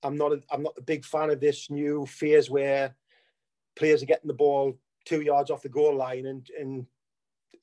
I'm 0.04 0.18
not 0.18 0.34
a, 0.34 0.42
I'm 0.52 0.64
not 0.64 0.76
a 0.78 0.82
big 0.82 1.04
fan 1.04 1.32
of 1.32 1.40
this 1.40 1.70
new 1.70 2.06
phase 2.06 2.50
where 2.50 2.96
players 3.76 4.04
are 4.04 4.08
getting 4.08 4.28
the 4.28 4.34
ball 4.34 4.78
two 5.06 5.22
yards 5.22 5.52
off 5.52 5.64
the 5.64 5.70
goal 5.70 5.96
line 5.96 6.26
and 6.28 6.50
and 6.60 6.86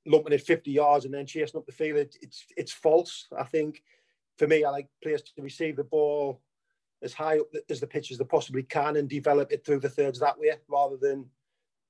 lumping 0.06 0.32
it 0.32 0.42
50 0.42 0.70
yards 0.70 1.04
and 1.04 1.14
then 1.14 1.26
chasing 1.26 1.58
up 1.58 1.66
the 1.66 1.72
field. 1.72 1.98
It, 1.98 2.16
it's 2.20 2.44
it's 2.56 2.72
false. 2.72 3.26
I 3.36 3.44
think 3.44 3.82
for 4.38 4.46
me, 4.46 4.64
I 4.64 4.70
like 4.70 4.88
players 5.02 5.22
to 5.22 5.42
receive 5.42 5.76
the 5.76 5.84
ball 5.84 6.40
as 7.02 7.12
high 7.12 7.38
up 7.38 7.46
as 7.68 7.80
the 7.80 7.86
pitch 7.86 8.10
as 8.10 8.18
they 8.18 8.24
possibly 8.24 8.62
can 8.62 8.96
and 8.96 9.08
develop 9.08 9.52
it 9.52 9.64
through 9.64 9.80
the 9.80 9.88
thirds 9.88 10.20
that 10.20 10.38
way, 10.38 10.52
rather 10.68 10.96
than 10.96 11.26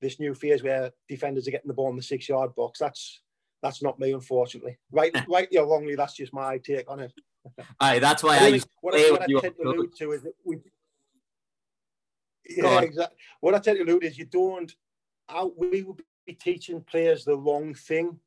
this 0.01 0.19
new 0.19 0.33
phase 0.33 0.63
where 0.63 0.91
defenders 1.07 1.47
are 1.47 1.51
getting 1.51 1.67
the 1.67 1.73
ball 1.73 1.89
in 1.89 1.95
the 1.95 2.01
six 2.01 2.27
yard 2.27 2.53
box. 2.55 2.79
That's 2.79 3.21
that's 3.61 3.81
not 3.81 3.99
me, 3.99 4.11
unfortunately. 4.11 4.77
Right, 4.91 5.15
rightly 5.27 5.57
or 5.57 5.67
wrongly, 5.67 5.95
that's 5.95 6.15
just 6.15 6.33
my 6.33 6.57
take 6.57 6.89
on 6.89 6.99
it. 6.99 7.13
Aye, 7.79 7.99
that's 7.99 8.23
why 8.23 8.37
I, 8.37 8.47
I 8.47 8.59
what, 8.81 8.95
I, 8.95 9.11
what 9.11 9.21
I 9.21 9.39
tend 9.41 9.55
to 9.57 9.63
allude 9.63 9.95
to 9.97 10.11
is 10.11 10.23
that 10.23 10.33
we. 10.43 10.57
Yeah, 12.49 12.81
exactly. 12.81 13.17
What 13.39 13.55
I 13.55 13.59
tend 13.59 13.77
to 13.77 13.83
allude 13.83 14.03
is 14.03 14.17
you 14.17 14.25
don't. 14.25 14.71
Out, 15.29 15.57
we 15.57 15.83
will 15.83 15.97
be 16.25 16.33
teaching 16.33 16.81
players 16.81 17.23
the 17.23 17.37
wrong 17.37 17.73
thing 17.73 18.19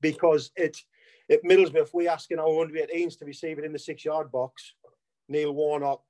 because 0.00 0.50
it 0.56 0.76
at 1.30 1.44
Middlesbrough, 1.44 1.88
we're 1.92 2.10
asking 2.10 2.40
our 2.40 2.60
under 2.60 2.74
18s 2.74 3.18
to 3.18 3.24
receive 3.24 3.58
it 3.58 3.64
in 3.64 3.72
the 3.72 3.78
six 3.78 4.04
yard 4.04 4.32
box, 4.32 4.74
Neil 5.28 5.52
Warnock 5.52 6.02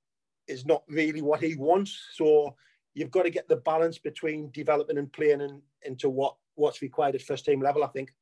is 0.48 0.64
not 0.64 0.82
really 0.88 1.20
what 1.20 1.42
he 1.42 1.54
wants. 1.56 1.98
So 2.14 2.56
you've 2.94 3.10
got 3.10 3.24
to 3.24 3.30
get 3.30 3.46
the 3.46 3.56
balance 3.56 3.98
between 3.98 4.50
developing 4.52 4.96
and 4.96 5.12
playing 5.12 5.42
and 5.42 5.60
into 5.82 6.08
what 6.08 6.36
what's 6.54 6.82
required 6.82 7.14
at 7.14 7.22
first 7.22 7.44
team 7.44 7.60
level, 7.60 7.84
I 7.84 7.88
think. 7.88 8.12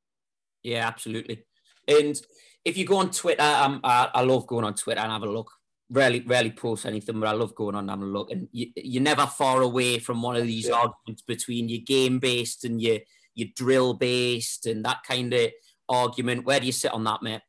Yeah, 0.62 0.86
absolutely. 0.86 1.44
And 1.86 2.20
if 2.64 2.76
you 2.76 2.84
go 2.84 2.98
on 2.98 3.10
Twitter, 3.10 3.42
um, 3.42 3.80
I, 3.82 4.10
I 4.12 4.22
love 4.22 4.46
going 4.46 4.64
on 4.64 4.74
Twitter 4.74 5.00
and 5.00 5.10
have 5.10 5.22
a 5.22 5.30
look. 5.30 5.50
Rarely, 5.90 6.20
rarely 6.20 6.50
post 6.50 6.84
anything, 6.84 7.18
but 7.18 7.28
I 7.28 7.32
love 7.32 7.54
going 7.54 7.74
on 7.74 7.84
and 7.84 7.90
having 7.90 8.04
a 8.04 8.08
look. 8.08 8.30
And 8.30 8.48
you, 8.52 8.66
you're 8.76 9.02
never 9.02 9.26
far 9.26 9.62
away 9.62 9.98
from 9.98 10.20
one 10.20 10.36
of 10.36 10.44
these 10.44 10.68
yeah. 10.68 10.74
arguments 10.74 11.22
between 11.22 11.68
your 11.68 11.80
game 11.80 12.18
based 12.18 12.64
and 12.64 12.80
your 12.80 12.98
your 13.34 13.48
drill 13.54 13.94
based 13.94 14.66
and 14.66 14.84
that 14.84 15.02
kind 15.06 15.32
of 15.32 15.50
argument. 15.88 16.44
Where 16.44 16.60
do 16.60 16.66
you 16.66 16.72
sit 16.72 16.92
on 16.92 17.04
that, 17.04 17.22
mate? 17.22 17.40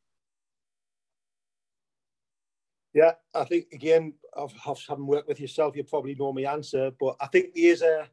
Yeah, 2.94 3.12
I 3.34 3.44
think 3.44 3.66
again, 3.72 4.14
I've, 4.36 4.52
having 4.88 5.06
worked 5.06 5.28
with 5.28 5.40
yourself, 5.40 5.76
you 5.76 5.84
probably 5.84 6.14
know 6.14 6.32
my 6.32 6.42
answer, 6.42 6.90
but 6.98 7.16
I 7.20 7.26
think 7.26 7.54
there 7.54 7.72
is 7.72 7.82
a 7.82 8.08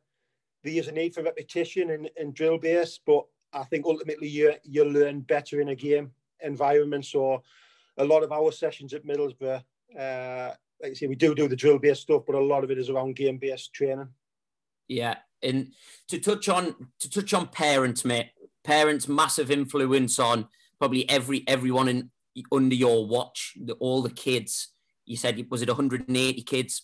there 0.63 0.73
is 0.73 0.87
a 0.87 0.91
need 0.91 1.13
for 1.15 1.23
repetition 1.23 1.91
and, 1.91 2.09
and 2.17 2.33
drill 2.33 2.57
base, 2.57 2.99
but 3.05 3.25
I 3.53 3.63
think 3.63 3.85
ultimately 3.85 4.27
you 4.27 4.53
you 4.63 4.83
learn 4.83 5.21
better 5.21 5.61
in 5.61 5.69
a 5.69 5.75
game 5.75 6.11
environment. 6.41 7.05
So 7.05 7.41
a 7.97 8.05
lot 8.05 8.23
of 8.23 8.31
our 8.31 8.51
sessions 8.51 8.93
at 8.93 9.05
Middlesbrough, 9.05 9.63
uh, 9.97 10.51
like 10.81 10.91
I 10.91 10.93
say, 10.93 11.07
we 11.07 11.15
do 11.15 11.35
do 11.35 11.47
the 11.47 11.55
drill 11.55 11.79
based 11.79 12.03
stuff, 12.03 12.23
but 12.25 12.35
a 12.35 12.39
lot 12.39 12.63
of 12.63 12.71
it 12.71 12.77
is 12.77 12.89
around 12.89 13.15
game 13.15 13.37
based 13.37 13.73
training. 13.73 14.09
Yeah, 14.87 15.17
and 15.41 15.73
to 16.07 16.19
touch 16.19 16.49
on 16.49 16.75
to 16.99 17.09
touch 17.09 17.33
on 17.33 17.47
parents, 17.47 18.05
mate, 18.05 18.29
parents 18.63 19.07
massive 19.07 19.51
influence 19.51 20.19
on 20.19 20.47
probably 20.79 21.09
every 21.09 21.43
everyone 21.47 21.87
in 21.87 22.11
under 22.51 22.75
your 22.75 23.07
watch, 23.07 23.57
the, 23.59 23.73
all 23.73 24.01
the 24.01 24.09
kids. 24.09 24.69
You 25.05 25.17
said 25.17 25.43
was 25.49 25.61
it 25.61 25.69
180 25.69 26.41
kids? 26.43 26.83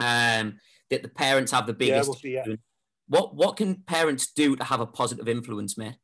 Um, 0.00 0.58
that 0.90 1.02
the 1.02 1.08
parents 1.08 1.52
have 1.52 1.66
the 1.66 1.72
biggest. 1.72 2.24
Yeah, 2.24 2.44
yeah. 2.46 2.56
What 3.08 3.34
what 3.34 3.56
can 3.56 3.76
parents 3.86 4.32
do 4.32 4.56
to 4.56 4.64
have 4.64 4.80
a 4.80 4.86
positive 4.86 5.28
influence, 5.28 5.76
mate? 5.76 5.96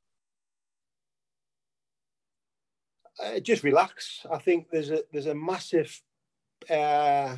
Uh, 3.23 3.39
just 3.41 3.63
relax. 3.63 4.25
I 4.31 4.39
think 4.39 4.69
there's 4.71 4.91
a 4.91 5.03
there's 5.13 5.27
a 5.27 5.35
massive 5.35 6.01
uh, 6.71 7.37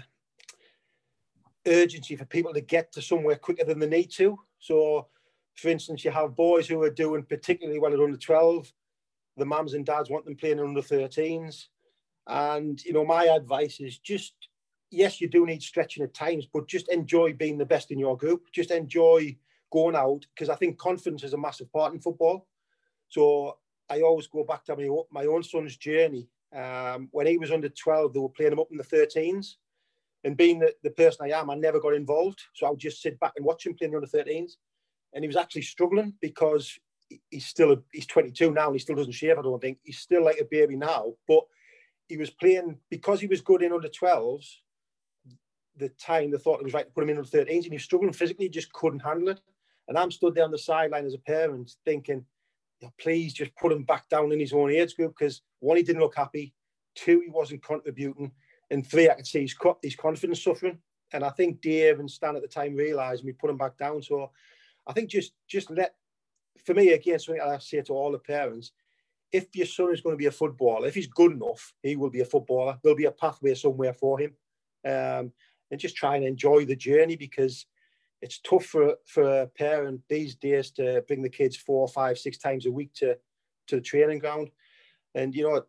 urgency 1.66 2.16
for 2.16 2.24
people 2.24 2.52
to 2.52 2.60
get 2.60 2.92
to 2.92 3.02
somewhere 3.02 3.36
quicker 3.36 3.64
than 3.64 3.78
they 3.78 3.88
need 3.88 4.10
to. 4.12 4.38
So, 4.58 5.08
for 5.54 5.68
instance, 5.68 6.04
you 6.04 6.10
have 6.10 6.36
boys 6.36 6.66
who 6.66 6.82
are 6.82 6.90
doing 6.90 7.24
particularly 7.24 7.78
well 7.78 7.92
at 7.92 8.00
under 8.00 8.16
12. 8.16 8.72
The 9.36 9.46
mums 9.46 9.74
and 9.74 9.84
dads 9.84 10.10
want 10.10 10.24
them 10.24 10.36
playing 10.36 10.60
under 10.60 10.80
13s. 10.80 11.66
And, 12.26 12.82
you 12.84 12.92
know, 12.92 13.04
my 13.04 13.24
advice 13.24 13.80
is 13.80 13.98
just, 13.98 14.34
yes, 14.90 15.20
you 15.20 15.28
do 15.28 15.46
need 15.46 15.62
stretching 15.62 16.04
at 16.04 16.14
times, 16.14 16.46
but 16.52 16.68
just 16.68 16.88
enjoy 16.88 17.32
being 17.34 17.58
the 17.58 17.66
best 17.66 17.90
in 17.90 17.98
your 17.98 18.16
group. 18.16 18.44
Just 18.52 18.70
enjoy 18.70 19.36
going 19.72 19.96
out 19.96 20.24
because 20.34 20.48
I 20.48 20.54
think 20.54 20.78
confidence 20.78 21.24
is 21.24 21.34
a 21.34 21.38
massive 21.38 21.70
part 21.72 21.92
in 21.92 22.00
football. 22.00 22.46
So 23.08 23.58
I 23.90 24.00
always 24.00 24.26
go 24.26 24.44
back 24.44 24.64
to 24.64 24.76
my, 24.76 24.88
my 25.10 25.26
own 25.26 25.42
son's 25.42 25.76
journey. 25.76 26.28
Um, 26.54 27.08
when 27.10 27.26
he 27.26 27.38
was 27.38 27.50
under 27.50 27.68
12, 27.68 28.12
they 28.12 28.20
were 28.20 28.28
playing 28.28 28.52
him 28.52 28.60
up 28.60 28.70
in 28.70 28.76
the 28.76 28.84
13s 28.84 29.56
and 30.24 30.36
being 30.36 30.58
the, 30.58 30.72
the 30.82 30.90
person 30.90 31.26
I 31.26 31.38
am, 31.38 31.50
I 31.50 31.54
never 31.54 31.78
got 31.78 31.94
involved. 31.94 32.40
So 32.54 32.66
I 32.66 32.70
would 32.70 32.78
just 32.78 33.02
sit 33.02 33.20
back 33.20 33.32
and 33.36 33.44
watch 33.44 33.66
him 33.66 33.74
playing 33.74 33.92
the 33.92 33.98
under 33.98 34.08
13s. 34.08 34.52
And 35.12 35.22
he 35.22 35.28
was 35.28 35.36
actually 35.36 35.62
struggling 35.62 36.14
because 36.20 36.78
he's 37.30 37.46
still 37.46 37.72
a, 37.72 37.76
he's 37.92 38.06
22 38.06 38.52
now 38.52 38.66
and 38.66 38.74
he 38.74 38.80
still 38.80 38.96
doesn't 38.96 39.12
shave. 39.12 39.38
I 39.38 39.42
don't 39.42 39.60
think 39.60 39.78
he's 39.82 39.98
still 39.98 40.24
like 40.24 40.38
a 40.40 40.44
baby 40.44 40.76
now, 40.76 41.12
but 41.28 41.44
he 42.08 42.16
was 42.16 42.30
playing 42.30 42.78
because 42.90 43.20
he 43.20 43.26
was 43.26 43.42
good 43.42 43.62
in 43.62 43.72
under 43.72 43.88
12s. 43.88 44.46
The 45.76 45.88
time 45.90 46.30
they 46.30 46.38
thought 46.38 46.60
it 46.60 46.64
was 46.64 46.72
right 46.72 46.86
to 46.86 46.92
put 46.92 47.04
him 47.04 47.10
in 47.10 47.18
under 47.18 47.28
13s, 47.28 47.48
and 47.48 47.64
he 47.64 47.70
was 47.70 47.84
struggling 47.84 48.12
physically, 48.12 48.48
just 48.48 48.72
couldn't 48.72 49.00
handle 49.00 49.28
it. 49.28 49.40
And 49.88 49.98
I'm 49.98 50.10
stood 50.10 50.34
there 50.34 50.44
on 50.44 50.50
the 50.50 50.58
sideline 50.58 51.04
as 51.04 51.14
a 51.14 51.18
parent, 51.18 51.74
thinking, 51.84 52.24
please 52.98 53.32
just 53.32 53.54
put 53.56 53.72
him 53.72 53.82
back 53.82 54.08
down 54.08 54.32
in 54.32 54.40
his 54.40 54.52
own 54.52 54.70
age 54.70 54.94
group 54.96 55.14
because 55.18 55.42
one, 55.64 55.76
he 55.76 55.82
didn't 55.82 56.02
look 56.02 56.16
happy, 56.16 56.54
two, 56.94 57.20
he 57.24 57.30
wasn't 57.30 57.62
contributing, 57.62 58.32
and 58.70 58.86
three, 58.86 59.08
I 59.08 59.14
could 59.14 59.26
see 59.26 59.42
his, 59.42 59.56
his 59.82 59.96
confidence 59.96 60.42
suffering. 60.42 60.78
And 61.12 61.24
I 61.24 61.30
think 61.30 61.60
Dave 61.60 62.00
and 62.00 62.10
Stan 62.10 62.36
at 62.36 62.42
the 62.42 62.48
time 62.48 62.74
realised 62.74 63.24
we 63.24 63.32
put 63.32 63.50
him 63.50 63.56
back 63.56 63.76
down. 63.78 64.02
So 64.02 64.30
I 64.86 64.92
think 64.92 65.10
just 65.10 65.32
just 65.48 65.70
let, 65.70 65.94
for 66.64 66.74
me, 66.74 66.92
again, 66.92 67.18
something 67.18 67.42
I 67.42 67.58
say 67.58 67.82
to 67.82 67.92
all 67.92 68.12
the 68.12 68.18
parents, 68.18 68.72
if 69.30 69.54
your 69.54 69.66
son 69.66 69.92
is 69.92 70.00
going 70.00 70.14
to 70.14 70.18
be 70.18 70.26
a 70.26 70.32
footballer, 70.32 70.86
if 70.86 70.94
he's 70.94 71.06
good 71.06 71.32
enough, 71.32 71.72
he 71.82 71.96
will 71.96 72.10
be 72.10 72.20
a 72.20 72.24
footballer. 72.24 72.78
There'll 72.82 72.96
be 72.96 73.04
a 73.04 73.12
pathway 73.12 73.54
somewhere 73.54 73.92
for 73.92 74.18
him. 74.18 74.32
Um, 74.84 75.32
and 75.70 75.80
just 75.80 75.96
try 75.96 76.16
and 76.16 76.24
enjoy 76.24 76.64
the 76.64 76.76
journey 76.76 77.16
because 77.16 77.66
it's 78.22 78.40
tough 78.40 78.64
for, 78.66 78.96
for 79.06 79.42
a 79.42 79.46
parent 79.46 80.02
these 80.08 80.34
days 80.34 80.70
to 80.72 81.02
bring 81.06 81.22
the 81.22 81.28
kids 81.28 81.56
four, 81.56 81.86
five, 81.88 82.18
six 82.18 82.38
times 82.38 82.66
a 82.66 82.72
week 82.72 82.92
to, 82.94 83.16
to 83.66 83.76
the 83.76 83.82
training 83.82 84.18
ground. 84.18 84.50
And, 85.14 85.34
you 85.34 85.44
know, 85.44 85.62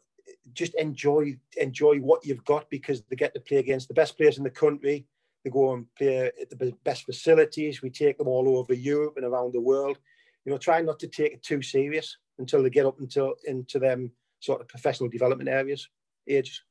just 0.53 0.73
enjoy 0.75 1.37
enjoy 1.57 1.97
what 1.99 2.25
you've 2.25 2.45
got 2.45 2.69
because 2.69 3.03
they 3.03 3.15
get 3.15 3.33
to 3.33 3.39
play 3.39 3.57
against 3.57 3.87
the 3.87 3.93
best 3.93 4.17
players 4.17 4.37
in 4.37 4.43
the 4.43 4.49
country. 4.49 5.05
They 5.43 5.51
go 5.51 5.73
and 5.73 5.85
play 5.95 6.31
at 6.41 6.49
the 6.49 6.73
best 6.83 7.03
facilities. 7.05 7.81
We 7.81 7.89
take 7.91 8.17
them 8.17 8.27
all 8.27 8.57
over 8.57 8.73
Europe 8.73 9.13
and 9.17 9.25
around 9.25 9.53
the 9.53 9.61
world. 9.61 9.97
You 10.43 10.51
know, 10.51 10.57
try 10.57 10.81
not 10.81 10.99
to 10.99 11.07
take 11.07 11.33
it 11.33 11.43
too 11.43 11.61
serious 11.61 12.17
until 12.39 12.63
they 12.63 12.69
get 12.69 12.85
up 12.85 12.99
until 12.99 13.35
into 13.45 13.79
them 13.79 14.11
sort 14.39 14.61
of 14.61 14.67
professional 14.67 15.09
development 15.09 15.49
areas 15.49 15.87
ages. 16.27 16.61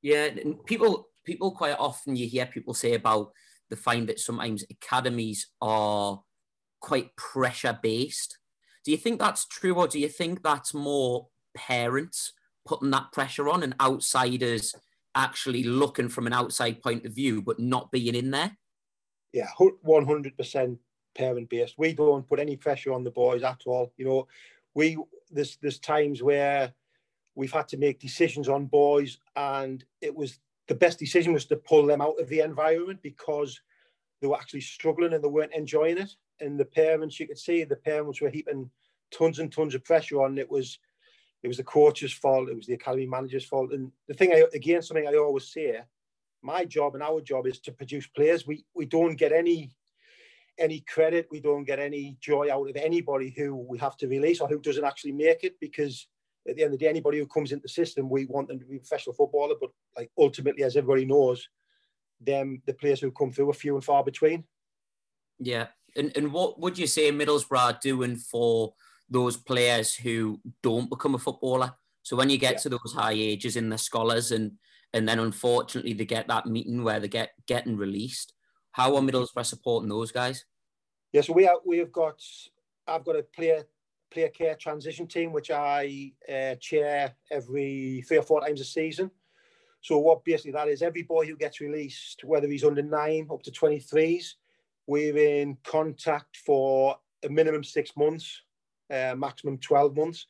Yeah, 0.00 0.30
people 0.66 1.08
people 1.24 1.52
quite 1.52 1.76
often 1.78 2.16
you 2.16 2.26
hear 2.26 2.46
people 2.46 2.74
say 2.74 2.94
about 2.94 3.32
the 3.70 3.76
find 3.76 4.08
that 4.08 4.20
sometimes 4.20 4.64
academies 4.70 5.48
are 5.60 6.22
quite 6.80 7.14
pressure 7.16 7.78
based. 7.82 8.38
Do 8.84 8.90
you 8.90 8.96
think 8.96 9.20
that's 9.20 9.46
true, 9.46 9.74
or 9.74 9.86
do 9.86 10.00
you 10.00 10.08
think 10.08 10.42
that's 10.42 10.74
more 10.74 11.28
parents 11.54 12.32
putting 12.64 12.90
that 12.90 13.12
pressure 13.12 13.48
on 13.48 13.62
and 13.62 13.74
outsiders 13.80 14.74
actually 15.14 15.62
looking 15.64 16.08
from 16.08 16.26
an 16.26 16.32
outside 16.32 16.80
point 16.82 17.04
of 17.04 17.12
view, 17.12 17.42
but 17.42 17.58
not 17.58 17.90
being 17.90 18.14
in 18.14 18.30
there? 18.30 18.56
Yeah, 19.32 19.48
100% 19.58 20.78
parent 21.14 21.48
based. 21.48 21.74
We 21.78 21.92
don't 21.92 22.28
put 22.28 22.38
any 22.38 22.56
pressure 22.56 22.92
on 22.92 23.04
the 23.04 23.10
boys 23.10 23.42
at 23.42 23.62
all. 23.66 23.92
You 23.96 24.04
know, 24.04 24.28
we 24.74 24.96
there's 25.30 25.56
there's 25.56 25.78
times 25.78 26.22
where 26.22 26.72
we've 27.34 27.52
had 27.52 27.68
to 27.68 27.76
make 27.78 27.98
decisions 27.98 28.48
on 28.48 28.66
boys, 28.66 29.18
and 29.36 29.84
it 30.00 30.14
was 30.14 30.38
the 30.68 30.74
best 30.74 30.98
decision 30.98 31.32
was 31.32 31.46
to 31.46 31.56
pull 31.56 31.86
them 31.86 32.00
out 32.00 32.20
of 32.20 32.28
the 32.28 32.40
environment 32.40 33.00
because 33.02 33.60
they 34.20 34.28
were 34.28 34.36
actually 34.36 34.60
struggling 34.60 35.12
and 35.12 35.22
they 35.22 35.28
weren't 35.28 35.54
enjoying 35.54 35.98
it. 35.98 36.14
And 36.40 36.58
the 36.58 36.64
parents, 36.64 37.18
you 37.18 37.26
could 37.26 37.38
see 37.38 37.64
the 37.64 37.76
parents 37.76 38.20
were 38.20 38.30
heaping 38.30 38.70
tons 39.10 39.38
and 39.38 39.52
tons 39.52 39.74
of 39.74 39.84
pressure 39.84 40.22
on. 40.22 40.38
It 40.38 40.50
was 40.50 40.78
it 41.42 41.48
was 41.48 41.56
the 41.56 41.64
coach's 41.64 42.12
fault. 42.12 42.48
It 42.48 42.56
was 42.56 42.66
the 42.66 42.74
academy 42.74 43.06
manager's 43.06 43.44
fault. 43.44 43.72
And 43.72 43.90
the 44.08 44.14
thing, 44.14 44.32
I, 44.32 44.44
again, 44.54 44.82
something 44.82 45.06
I 45.06 45.14
always 45.16 45.48
say, 45.48 45.80
my 46.42 46.64
job 46.64 46.94
and 46.94 47.02
our 47.02 47.20
job 47.20 47.46
is 47.46 47.58
to 47.60 47.72
produce 47.72 48.06
players. 48.06 48.46
We 48.46 48.64
we 48.74 48.86
don't 48.86 49.16
get 49.16 49.32
any 49.32 49.72
any 50.58 50.80
credit. 50.80 51.28
We 51.30 51.40
don't 51.40 51.64
get 51.64 51.78
any 51.78 52.16
joy 52.20 52.52
out 52.52 52.68
of 52.68 52.76
anybody 52.76 53.34
who 53.36 53.56
we 53.56 53.78
have 53.78 53.96
to 53.98 54.08
release 54.08 54.40
or 54.40 54.48
who 54.48 54.60
doesn't 54.60 54.84
actually 54.84 55.12
make 55.12 55.44
it 55.44 55.58
because 55.60 56.06
at 56.48 56.56
the 56.56 56.62
end 56.62 56.74
of 56.74 56.78
the 56.78 56.84
day, 56.84 56.90
anybody 56.90 57.18
who 57.18 57.26
comes 57.26 57.52
into 57.52 57.62
the 57.62 57.68
system, 57.68 58.10
we 58.10 58.26
want 58.26 58.48
them 58.48 58.58
to 58.58 58.66
be 58.66 58.78
professional 58.78 59.14
footballer. 59.14 59.54
But 59.60 59.70
like 59.96 60.10
ultimately, 60.18 60.64
as 60.64 60.76
everybody 60.76 61.04
knows, 61.04 61.48
them 62.20 62.62
the 62.66 62.74
players 62.74 63.00
who 63.00 63.10
come 63.10 63.32
through 63.32 63.50
are 63.50 63.54
few 63.54 63.74
and 63.74 63.84
far 63.84 64.04
between. 64.04 64.44
Yeah, 65.38 65.68
and 65.96 66.12
and 66.16 66.32
what 66.32 66.60
would 66.60 66.78
you 66.78 66.86
say 66.86 67.10
Middlesbrough 67.10 67.58
are 67.58 67.78
doing 67.80 68.16
for 68.16 68.74
those 69.12 69.36
players 69.36 69.94
who 69.94 70.40
don't 70.62 70.90
become 70.90 71.14
a 71.14 71.18
footballer? 71.18 71.74
So 72.02 72.16
when 72.16 72.30
you 72.30 72.38
get 72.38 72.54
yeah. 72.54 72.58
to 72.58 72.68
those 72.70 72.94
high 72.94 73.12
ages 73.12 73.56
in 73.56 73.68
the 73.68 73.78
scholars 73.78 74.32
and 74.32 74.52
and 74.94 75.08
then 75.08 75.20
unfortunately 75.20 75.94
they 75.94 76.04
get 76.04 76.28
that 76.28 76.46
meeting 76.46 76.84
where 76.84 77.00
they 77.00 77.08
get 77.08 77.30
getting 77.46 77.76
released, 77.76 78.34
how 78.72 78.96
are 78.96 79.02
Middlesbrough 79.02 79.46
supporting 79.46 79.88
those 79.88 80.12
guys? 80.12 80.44
Yeah, 81.12 81.22
so 81.22 81.32
we 81.32 81.46
are, 81.46 81.58
we 81.64 81.78
have 81.78 81.92
got 81.92 82.20
I've 82.86 83.04
got 83.04 83.16
a 83.16 83.22
player 83.22 83.64
player 84.10 84.28
care 84.28 84.54
transition 84.54 85.06
team 85.06 85.32
which 85.32 85.50
I 85.50 86.12
uh, 86.28 86.56
chair 86.56 87.14
every 87.30 88.04
three 88.06 88.18
or 88.18 88.22
four 88.22 88.40
times 88.40 88.60
a 88.60 88.64
season. 88.64 89.10
So 89.80 89.98
what 89.98 90.24
basically 90.24 90.52
that 90.52 90.68
is, 90.68 90.82
every 90.82 91.02
boy 91.02 91.26
who 91.26 91.36
gets 91.36 91.60
released, 91.60 92.22
whether 92.24 92.46
he's 92.46 92.64
under 92.64 92.82
nine 92.82 93.26
up 93.32 93.42
to 93.42 93.50
23s, 93.50 94.34
we're 94.86 95.16
in 95.16 95.56
contact 95.64 96.36
for 96.36 96.96
a 97.24 97.28
minimum 97.28 97.64
six 97.64 97.96
months, 97.96 98.42
uh, 98.92 99.14
maximum 99.16 99.58
12 99.58 99.96
months, 99.96 100.26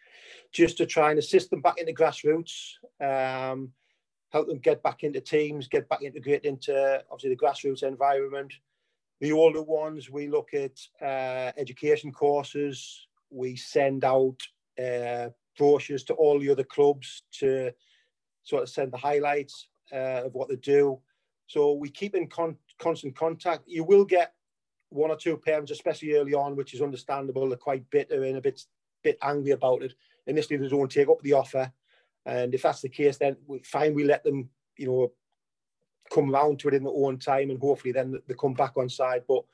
just 0.52 0.76
to 0.78 0.86
try 0.86 1.10
and 1.10 1.18
assist 1.18 1.50
them 1.50 1.60
back 1.60 1.78
into 1.78 1.92
grassroots, 1.92 2.74
um, 3.00 3.70
help 4.30 4.46
them 4.46 4.58
get 4.58 4.82
back 4.82 5.02
into 5.02 5.20
teams, 5.20 5.68
get 5.68 5.88
back 5.88 6.02
integrated 6.02 6.46
into 6.46 7.02
obviously 7.10 7.30
the 7.30 7.36
grassroots 7.36 7.82
environment. 7.82 8.52
The 9.20 9.32
older 9.32 9.62
ones, 9.62 10.10
we 10.10 10.28
look 10.28 10.50
at 10.54 10.78
uh, 11.00 11.52
education 11.56 12.12
courses. 12.12 13.06
We 13.30 13.56
send 13.56 14.04
out 14.04 14.36
uh, 14.82 15.28
brochures 15.56 16.04
to 16.04 16.14
all 16.14 16.40
the 16.40 16.50
other 16.50 16.64
clubs 16.64 17.22
to 17.38 17.72
sort 18.42 18.62
of 18.62 18.68
send 18.68 18.92
the 18.92 18.96
highlights 18.96 19.68
uh, 19.92 20.24
of 20.24 20.34
what 20.34 20.48
they 20.48 20.56
do. 20.56 20.98
So 21.46 21.74
we 21.74 21.90
keep 21.90 22.14
in 22.14 22.28
con- 22.28 22.56
constant 22.78 23.14
contact. 23.14 23.64
You 23.66 23.84
will 23.84 24.04
get 24.04 24.32
one 24.92 25.10
or 25.10 25.16
two 25.16 25.36
parents, 25.36 25.70
especially 25.70 26.14
early 26.14 26.34
on, 26.34 26.56
which 26.56 26.74
is 26.74 26.82
understandable. 26.82 27.48
They're 27.48 27.58
quite 27.58 27.88
bitter 27.90 28.24
and 28.24 28.36
a 28.36 28.40
bit 28.40 28.62
bit 29.02 29.18
angry 29.22 29.50
about 29.50 29.82
it. 29.82 29.94
Initially, 30.26 30.56
they 30.56 30.68
don't 30.68 30.90
take 30.90 31.08
up 31.08 31.20
the 31.22 31.32
offer, 31.32 31.72
and 32.26 32.54
if 32.54 32.62
that's 32.62 32.82
the 32.82 32.88
case, 32.88 33.16
then 33.16 33.36
we 33.46 33.60
fine. 33.60 33.94
We 33.94 34.04
let 34.04 34.22
them, 34.22 34.48
you 34.76 34.86
know, 34.86 35.12
come 36.12 36.30
round 36.30 36.58
to 36.60 36.68
it 36.68 36.74
in 36.74 36.84
their 36.84 36.92
own 36.94 37.18
time, 37.18 37.50
and 37.50 37.58
hopefully 37.58 37.92
then 37.92 38.20
they 38.26 38.34
come 38.34 38.54
back 38.54 38.76
on 38.76 38.88
side. 38.88 39.22
But 39.26 39.44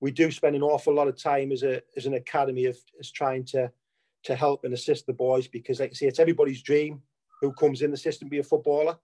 we 0.00 0.10
do 0.10 0.30
spend 0.30 0.56
an 0.56 0.62
awful 0.62 0.94
lot 0.94 1.08
of 1.08 1.20
time 1.20 1.52
as 1.52 1.62
a 1.62 1.80
as 1.96 2.06
an 2.06 2.14
academy 2.14 2.66
of 2.66 2.76
as 3.00 3.10
trying 3.10 3.44
to 3.46 3.70
to 4.24 4.34
help 4.34 4.64
and 4.64 4.74
assist 4.74 5.06
the 5.06 5.12
boys 5.12 5.46
because, 5.46 5.80
like 5.80 5.90
I 5.90 5.94
say, 5.94 6.06
it's 6.06 6.18
everybody's 6.18 6.62
dream 6.62 7.02
who 7.40 7.52
comes 7.52 7.82
in 7.82 7.90
the 7.90 7.96
system 7.96 8.26
to 8.26 8.30
be 8.30 8.40
a 8.40 8.42
footballer. 8.42 8.98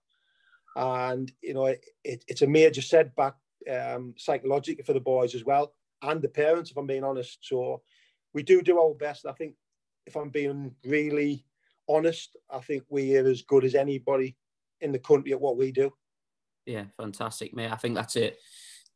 and 0.75 1.31
you 1.41 1.53
know 1.53 1.65
it, 1.65 1.85
it, 2.03 2.25
it's 2.27 2.41
a 2.41 2.47
major 2.47 2.81
setback 2.81 3.35
um, 3.71 4.13
psychologically 4.17 4.83
for 4.83 4.93
the 4.93 4.99
boys 4.99 5.33
as 5.33 5.45
well 5.45 5.73
and 6.01 6.21
the 6.21 6.29
parents, 6.29 6.71
if 6.71 6.77
I'm 6.77 6.87
being 6.87 7.03
honest. 7.03 7.39
So 7.41 7.81
we 8.33 8.43
do 8.43 8.61
do 8.61 8.79
our 8.79 8.93
best. 8.93 9.25
I 9.25 9.31
think 9.31 9.55
if 10.05 10.15
I'm 10.15 10.29
being 10.29 10.75
really 10.85 11.45
honest, 11.87 12.35
I 12.49 12.59
think 12.59 12.83
we 12.89 13.15
are 13.17 13.27
as 13.27 13.41
good 13.41 13.63
as 13.63 13.75
anybody 13.75 14.35
in 14.81 14.91
the 14.91 14.99
country 14.99 15.31
at 15.31 15.41
what 15.41 15.57
we 15.57 15.71
do. 15.71 15.91
Yeah, 16.65 16.85
fantastic, 16.97 17.53
mate. 17.53 17.71
I 17.71 17.75
think 17.75 17.95
that's 17.95 18.15
it. 18.15 18.37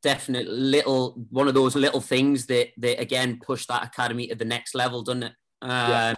Definite 0.02 0.48
little 0.48 1.26
one 1.30 1.48
of 1.48 1.54
those 1.54 1.76
little 1.76 2.02
things 2.02 2.46
that 2.46 2.70
that 2.78 3.02
again 3.02 3.40
push 3.46 3.66
that 3.66 3.84
academy 3.84 4.28
to 4.28 4.36
the 4.36 4.46
next 4.46 4.74
level, 4.74 5.04
doesn't 5.04 5.24
it? 5.24 5.34
Um, 5.62 5.70
yeah. 5.72 6.14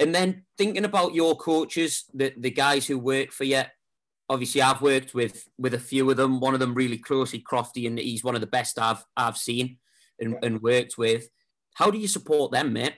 And 0.00 0.14
then 0.14 0.44
thinking 0.58 0.84
about 0.84 1.14
your 1.14 1.36
coaches, 1.36 2.04
the 2.12 2.32
the 2.36 2.50
guys 2.50 2.86
who 2.86 2.98
work 2.98 3.30
for 3.30 3.44
you. 3.44 3.62
Obviously, 4.28 4.62
I've 4.62 4.82
worked 4.82 5.14
with 5.14 5.48
with 5.58 5.74
a 5.74 5.78
few 5.78 6.10
of 6.10 6.16
them. 6.16 6.40
One 6.40 6.54
of 6.54 6.60
them 6.60 6.74
really 6.74 6.98
closely, 6.98 7.40
Crofty, 7.40 7.86
and 7.86 7.98
he's 7.98 8.24
one 8.24 8.34
of 8.34 8.40
the 8.40 8.46
best 8.48 8.78
I've 8.78 9.04
I've 9.16 9.36
seen 9.36 9.78
and, 10.20 10.36
and 10.42 10.62
worked 10.62 10.96
with. 10.98 11.28
How 11.74 11.90
do 11.90 11.98
you 11.98 12.08
support 12.08 12.52
them, 12.52 12.72
mate? 12.72 12.94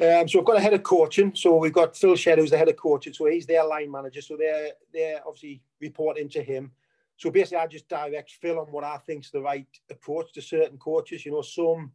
Um, 0.00 0.26
so 0.28 0.38
we've 0.38 0.46
got 0.46 0.56
a 0.56 0.60
head 0.60 0.74
of 0.74 0.82
coaching. 0.82 1.32
So 1.34 1.56
we've 1.56 1.72
got 1.72 1.96
Phil 1.96 2.16
Shed, 2.16 2.38
who's 2.38 2.50
the 2.50 2.58
head 2.58 2.68
of 2.68 2.76
coaching. 2.76 3.12
So 3.12 3.26
he's 3.26 3.46
their 3.46 3.64
line 3.64 3.90
manager. 3.90 4.22
So 4.22 4.36
they're 4.36 4.72
they're 4.92 5.20
obviously 5.26 5.62
reporting 5.80 6.28
to 6.30 6.42
him. 6.42 6.72
So 7.16 7.30
basically, 7.30 7.58
I 7.58 7.66
just 7.68 7.88
direct 7.88 8.32
Phil 8.32 8.58
on 8.58 8.66
what 8.66 8.82
I 8.82 8.96
think's 8.98 9.30
the 9.30 9.40
right 9.40 9.66
approach 9.90 10.32
to 10.32 10.42
certain 10.42 10.78
coaches. 10.78 11.24
You 11.24 11.32
know, 11.32 11.42
some 11.42 11.92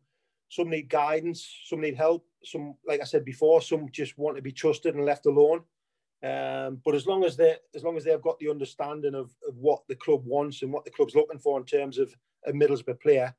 some 0.50 0.70
need 0.70 0.90
guidance, 0.90 1.48
some 1.66 1.82
need 1.82 1.96
help. 1.96 2.26
Some, 2.44 2.76
like 2.88 3.02
I 3.02 3.04
said 3.04 3.26
before, 3.26 3.62
some 3.62 3.90
just 3.92 4.18
want 4.18 4.38
to 4.38 4.42
be 4.42 4.52
trusted 4.52 4.96
and 4.96 5.06
left 5.06 5.26
alone. 5.26 5.64
Um, 6.22 6.82
but 6.84 6.96
as 6.96 7.06
long 7.06 7.24
as 7.24 7.38
they 7.38 7.56
as 7.76 7.84
long 7.84 7.96
as 7.96 8.04
they've 8.04 8.22
got 8.22 8.40
the 8.40 8.50
understanding 8.50 9.16
of, 9.16 9.32
of 9.48 9.56
what 9.56 9.84
the 9.88 9.96
club 9.96 10.26
wants 10.26 10.62
and 10.62 10.72
what 10.72 10.84
the 10.86 10.92
club's 10.92 11.16
looking 11.16 11.40
for 11.40 11.58
in 11.60 11.66
terms 11.66 11.98
of 11.98 12.14
a 12.46 12.52
Middlesbrough 12.52 13.00
player, 13.02 13.34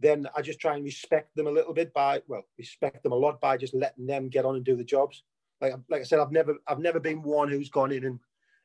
then 0.00 0.26
I 0.36 0.42
just 0.42 0.58
try 0.58 0.74
and 0.74 0.84
respect 0.84 1.36
them 1.36 1.46
a 1.46 1.50
little 1.50 1.74
bit 1.74 1.92
by 1.92 2.22
well, 2.26 2.42
respect 2.58 3.02
them 3.02 3.12
a 3.12 3.16
lot 3.16 3.40
by 3.40 3.56
just 3.56 3.74
letting 3.74 4.06
them 4.06 4.28
get 4.28 4.44
on 4.44 4.56
and 4.56 4.64
do 4.64 4.76
the 4.76 4.84
jobs. 4.84 5.22
Like 5.60 5.74
like 5.88 6.00
I 6.00 6.04
said, 6.04 6.18
I've 6.18 6.32
never 6.32 6.56
I've 6.66 6.78
never 6.78 6.98
been 6.98 7.22
one 7.22 7.48
who's 7.48 7.68
gone 7.68 7.92
in 7.92 8.04
and 8.04 8.18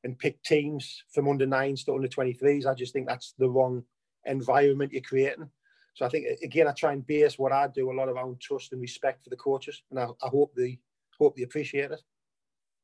and 0.03 0.17
picked 0.17 0.45
teams 0.45 1.03
from 1.13 1.27
under 1.27 1.45
nines 1.45 1.83
to 1.83 1.93
under 1.93 2.07
23s. 2.07 2.65
I 2.65 2.75
just 2.75 2.93
think 2.93 3.07
that's 3.07 3.33
the 3.39 3.49
wrong 3.49 3.83
environment 4.25 4.93
you're 4.93 5.01
creating. 5.01 5.49
So 5.95 6.05
I 6.05 6.09
think 6.09 6.27
again, 6.43 6.67
I 6.67 6.71
try 6.71 6.93
and 6.93 7.05
base 7.05 7.37
what 7.37 7.51
I 7.51 7.67
do 7.67 7.91
a 7.91 7.93
lot 7.93 8.09
around 8.09 8.39
trust 8.39 8.71
and 8.71 8.81
respect 8.81 9.23
for 9.23 9.29
the 9.29 9.35
coaches, 9.35 9.81
and 9.89 9.99
I, 9.99 10.07
I 10.23 10.29
hope 10.29 10.53
they 10.55 10.79
hope 11.19 11.35
they 11.35 11.43
appreciate 11.43 11.91
it. 11.91 12.01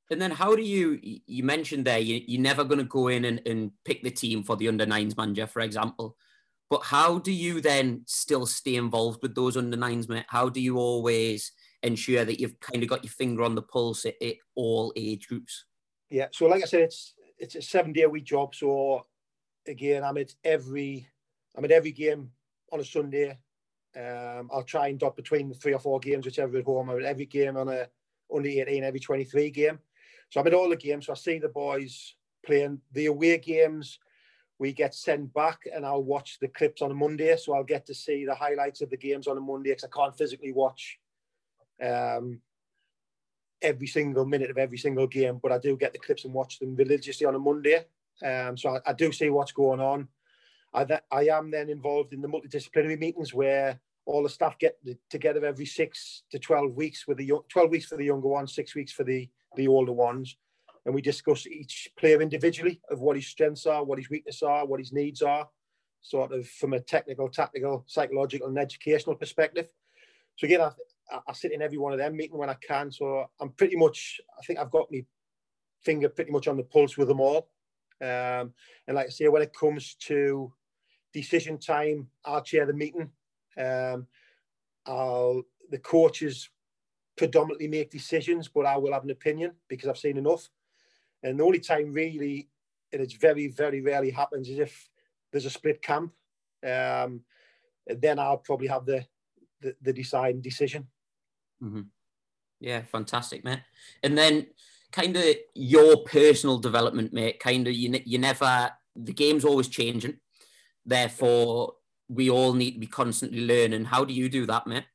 And 0.09 0.21
then 0.21 0.31
how 0.31 0.55
do 0.55 0.61
you 0.61 0.99
you 1.01 1.43
mentioned 1.43 1.85
there 1.85 1.99
you, 1.99 2.21
you're 2.27 2.41
never 2.41 2.65
going 2.65 2.79
to 2.79 2.83
go 2.83 3.07
in 3.07 3.23
and, 3.23 3.41
and 3.45 3.71
pick 3.85 4.03
the 4.03 4.11
team 4.11 4.43
for 4.43 4.57
the 4.57 4.67
under 4.67 4.85
nines 4.85 5.15
manager, 5.15 5.47
for 5.47 5.61
example. 5.61 6.17
But 6.71 6.83
how 6.83 7.19
do 7.19 7.33
you 7.33 7.59
then 7.59 8.03
still 8.07 8.45
stay 8.45 8.75
involved 8.75 9.21
with 9.21 9.35
those 9.35 9.57
under 9.57 9.75
nines, 9.75 10.07
mate? 10.07 10.23
How 10.29 10.47
do 10.47 10.61
you 10.61 10.77
always 10.77 11.51
ensure 11.83 12.23
that 12.23 12.39
you've 12.39 12.57
kind 12.61 12.81
of 12.81 12.87
got 12.87 13.03
your 13.03 13.11
finger 13.11 13.43
on 13.43 13.55
the 13.55 13.61
pulse 13.61 14.05
at, 14.05 14.15
at 14.23 14.35
all 14.55 14.93
age 14.95 15.27
groups? 15.27 15.65
Yeah, 16.09 16.27
so 16.31 16.45
like 16.47 16.63
I 16.63 16.65
said, 16.65 16.83
it's 16.83 17.13
it's 17.37 17.55
a 17.55 17.61
seven 17.61 17.91
day 17.91 18.03
a 18.03 18.09
week 18.09 18.23
job. 18.23 18.55
So 18.55 19.05
again, 19.67 20.05
I'm 20.05 20.17
at 20.17 20.33
every 20.45 21.05
I'm 21.57 21.65
at 21.65 21.71
every 21.71 21.91
game 21.91 22.31
on 22.71 22.79
a 22.79 22.85
Sunday. 22.85 23.37
Um, 23.93 24.49
I'll 24.49 24.63
try 24.63 24.87
and 24.87 24.97
dot 24.97 25.17
between 25.17 25.53
three 25.53 25.73
or 25.73 25.79
four 25.79 25.99
games, 25.99 26.25
whichever 26.25 26.57
at 26.57 26.63
home. 26.63 26.89
I'm 26.89 26.99
at 26.99 27.03
every 27.03 27.25
game 27.25 27.57
on 27.57 27.67
a 27.67 27.87
under 28.33 28.47
18, 28.47 28.85
every 28.85 29.01
23 29.01 29.51
game. 29.51 29.77
So 30.29 30.39
I'm 30.39 30.47
at 30.47 30.53
all 30.53 30.69
the 30.69 30.77
games. 30.77 31.07
So 31.07 31.11
I 31.11 31.15
see 31.17 31.37
the 31.37 31.49
boys 31.49 32.15
playing 32.45 32.79
the 32.93 33.07
away 33.07 33.39
games 33.39 33.99
we 34.61 34.71
get 34.71 34.93
sent 34.93 35.33
back 35.33 35.61
and 35.73 35.83
I'll 35.83 36.03
watch 36.03 36.37
the 36.39 36.47
clips 36.47 36.83
on 36.83 36.91
a 36.91 36.93
Monday. 36.93 37.35
So 37.35 37.55
I'll 37.55 37.63
get 37.63 37.83
to 37.87 37.95
see 37.95 38.25
the 38.25 38.35
highlights 38.35 38.81
of 38.81 38.91
the 38.91 38.95
games 38.95 39.27
on 39.27 39.35
a 39.35 39.41
Monday 39.41 39.71
because 39.71 39.85
I 39.85 39.97
can't 39.97 40.15
physically 40.15 40.51
watch 40.51 40.99
um, 41.83 42.39
every 43.59 43.87
single 43.87 44.23
minute 44.23 44.51
of 44.51 44.59
every 44.59 44.77
single 44.77 45.07
game, 45.07 45.39
but 45.41 45.51
I 45.51 45.57
do 45.57 45.75
get 45.75 45.93
the 45.93 45.99
clips 45.99 46.25
and 46.25 46.33
watch 46.33 46.59
them 46.59 46.75
religiously 46.75 47.25
on 47.25 47.33
a 47.33 47.39
Monday. 47.39 47.87
Um, 48.23 48.55
so 48.55 48.75
I, 48.75 48.91
I, 48.91 48.93
do 48.93 49.11
see 49.11 49.31
what's 49.31 49.51
going 49.51 49.79
on. 49.79 50.07
I, 50.75 50.85
th- 50.85 50.99
I 51.11 51.23
am 51.29 51.49
then 51.49 51.71
involved 51.71 52.13
in 52.13 52.21
the 52.21 52.27
multidisciplinary 52.27 52.99
meetings 52.99 53.33
where 53.33 53.79
all 54.05 54.21
the 54.21 54.29
staff 54.29 54.59
get 54.59 54.77
together 55.09 55.43
every 55.43 55.65
six 55.65 56.21
to 56.29 56.37
12 56.37 56.75
weeks 56.75 57.07
with 57.07 57.17
the 57.17 57.25
young, 57.25 57.41
12 57.49 57.71
weeks 57.71 57.85
for 57.87 57.97
the 57.97 58.05
younger 58.05 58.27
ones, 58.27 58.53
six 58.53 58.75
weeks 58.75 58.91
for 58.91 59.03
the, 59.03 59.27
the 59.55 59.67
older 59.67 59.91
ones 59.91 60.37
and 60.85 60.95
we 60.95 61.01
discuss 61.01 61.45
each 61.45 61.89
player 61.97 62.21
individually 62.21 62.81
of 62.89 62.99
what 63.01 63.15
his 63.15 63.27
strengths 63.27 63.65
are, 63.65 63.83
what 63.83 63.99
his 63.99 64.09
weaknesses 64.09 64.41
are, 64.41 64.65
what 64.65 64.79
his 64.79 64.91
needs 64.91 65.21
are, 65.21 65.47
sort 66.01 66.31
of 66.31 66.47
from 66.47 66.73
a 66.73 66.79
technical, 66.79 67.29
tactical, 67.29 67.83
psychological, 67.87 68.47
and 68.47 68.57
educational 68.57 69.15
perspective. 69.15 69.69
So 70.37 70.45
again, 70.45 70.61
I, 70.61 70.71
I 71.27 71.33
sit 71.33 71.51
in 71.51 71.61
every 71.61 71.77
one 71.77 71.93
of 71.93 71.99
them 71.99 72.15
meeting 72.15 72.37
when 72.37 72.49
I 72.49 72.55
can. 72.55 72.91
So 72.91 73.25
I'm 73.39 73.49
pretty 73.51 73.75
much, 73.75 74.19
I 74.39 74.43
think 74.43 74.59
I've 74.59 74.71
got 74.71 74.91
my 74.91 75.05
finger 75.83 76.09
pretty 76.09 76.31
much 76.31 76.47
on 76.47 76.57
the 76.57 76.63
pulse 76.63 76.97
with 76.97 77.07
them 77.07 77.21
all. 77.21 77.49
Um, 78.01 78.53
and 78.87 78.95
like 78.95 79.07
I 79.07 79.09
say, 79.09 79.27
when 79.27 79.43
it 79.43 79.53
comes 79.53 79.95
to 80.01 80.51
decision 81.13 81.59
time, 81.59 82.07
I'll 82.25 82.41
chair 82.41 82.65
the 82.65 82.73
meeting. 82.73 83.11
Um, 83.57 84.07
I'll 84.87 85.43
the 85.69 85.77
coaches 85.77 86.49
predominantly 87.15 87.67
make 87.67 87.91
decisions, 87.91 88.47
but 88.47 88.65
I 88.65 88.77
will 88.77 88.93
have 88.93 89.03
an 89.03 89.11
opinion 89.11 89.51
because 89.67 89.87
I've 89.87 89.97
seen 89.97 90.17
enough. 90.17 90.49
And 91.23 91.39
the 91.39 91.43
only 91.43 91.59
time 91.59 91.93
really, 91.93 92.49
and 92.91 93.01
it's 93.01 93.13
very, 93.13 93.47
very 93.47 93.81
rarely 93.81 94.11
happens, 94.11 94.49
is 94.49 94.59
if 94.59 94.89
there's 95.31 95.45
a 95.45 95.49
split 95.49 95.81
camp. 95.81 96.13
Um, 96.65 97.21
then 97.87 98.19
I'll 98.19 98.37
probably 98.37 98.67
have 98.67 98.85
the 98.85 99.05
the, 99.61 99.75
the 99.81 99.93
deciding 99.93 100.41
decision. 100.41 100.87
Mm-hmm. 101.63 101.81
Yeah, 102.59 102.81
fantastic, 102.81 103.43
mate. 103.43 103.61
And 104.03 104.17
then 104.17 104.47
kind 104.91 105.15
of 105.15 105.23
your 105.55 105.97
personal 106.03 106.57
development, 106.57 107.13
mate. 107.13 107.39
Kind 107.39 107.67
of 107.67 107.73
you 107.73 107.99
you 108.05 108.17
never 108.17 108.71
the 108.95 109.13
game's 109.13 109.45
always 109.45 109.67
changing. 109.67 110.17
Therefore, 110.85 111.73
we 112.09 112.29
all 112.29 112.53
need 112.53 112.73
to 112.73 112.79
be 112.79 112.87
constantly 112.87 113.45
learning. 113.45 113.85
How 113.85 114.03
do 114.03 114.13
you 114.13 114.29
do 114.29 114.45
that, 114.47 114.67
mate? 114.67 114.85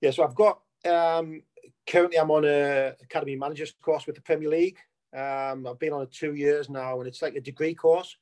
Yeah, 0.00 0.10
so 0.10 0.24
I've 0.24 0.34
got 0.34 0.60
um, 0.88 1.42
currently 1.86 2.18
I'm 2.18 2.30
on 2.30 2.44
a 2.44 2.94
academy 3.02 3.36
managers 3.36 3.72
course 3.80 4.06
with 4.06 4.16
the 4.16 4.22
Premier 4.22 4.50
League. 4.50 4.78
Um, 5.14 5.66
I've 5.66 5.78
been 5.78 5.92
on 5.92 6.02
it 6.02 6.12
two 6.12 6.34
years 6.34 6.68
now, 6.68 6.98
and 6.98 7.06
it's 7.06 7.22
like 7.22 7.36
a 7.36 7.40
degree 7.40 7.74
course, 7.74 8.16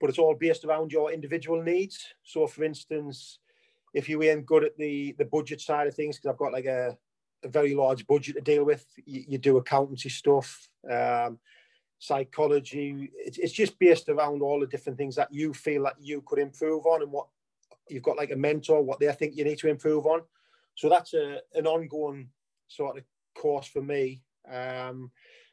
but 0.00 0.08
it's 0.08 0.18
all 0.18 0.34
based 0.34 0.64
around 0.64 0.92
your 0.92 1.12
individual 1.12 1.62
needs. 1.62 2.14
So, 2.22 2.46
for 2.46 2.64
instance, 2.64 3.38
if 3.92 4.08
you 4.08 4.22
ain't 4.22 4.46
good 4.46 4.64
at 4.64 4.76
the 4.78 5.14
the 5.18 5.26
budget 5.26 5.60
side 5.60 5.86
of 5.86 5.94
things, 5.94 6.16
because 6.16 6.30
I've 6.30 6.38
got 6.38 6.52
like 6.52 6.64
a, 6.64 6.96
a 7.44 7.48
very 7.48 7.74
large 7.74 8.06
budget 8.06 8.36
to 8.36 8.40
deal 8.40 8.64
with, 8.64 8.86
you, 9.04 9.24
you 9.28 9.38
do 9.38 9.58
accountancy 9.58 10.08
stuff, 10.08 10.68
um, 10.90 11.38
psychology. 11.98 13.10
It's, 13.14 13.38
it's 13.38 13.52
just 13.52 13.78
based 13.78 14.08
around 14.08 14.42
all 14.42 14.60
the 14.60 14.66
different 14.66 14.98
things 14.98 15.16
that 15.16 15.32
you 15.32 15.52
feel 15.52 15.84
that 15.84 15.96
you 16.00 16.22
could 16.22 16.38
improve 16.38 16.86
on, 16.86 17.02
and 17.02 17.12
what 17.12 17.26
you've 17.88 18.02
got 18.02 18.16
like 18.16 18.30
a 18.30 18.36
mentor, 18.36 18.82
what 18.82 19.00
they 19.00 19.12
think 19.12 19.36
you 19.36 19.44
need 19.44 19.58
to 19.58 19.68
improve 19.68 20.06
on. 20.06 20.22
So 20.76 20.88
that's 20.88 21.12
a 21.12 21.40
an 21.54 21.66
ongoing 21.66 22.30
sort 22.68 22.96
of 22.96 23.04
course 23.34 23.66
for 23.66 23.82
me. 23.82 24.22
Um, 24.50 25.10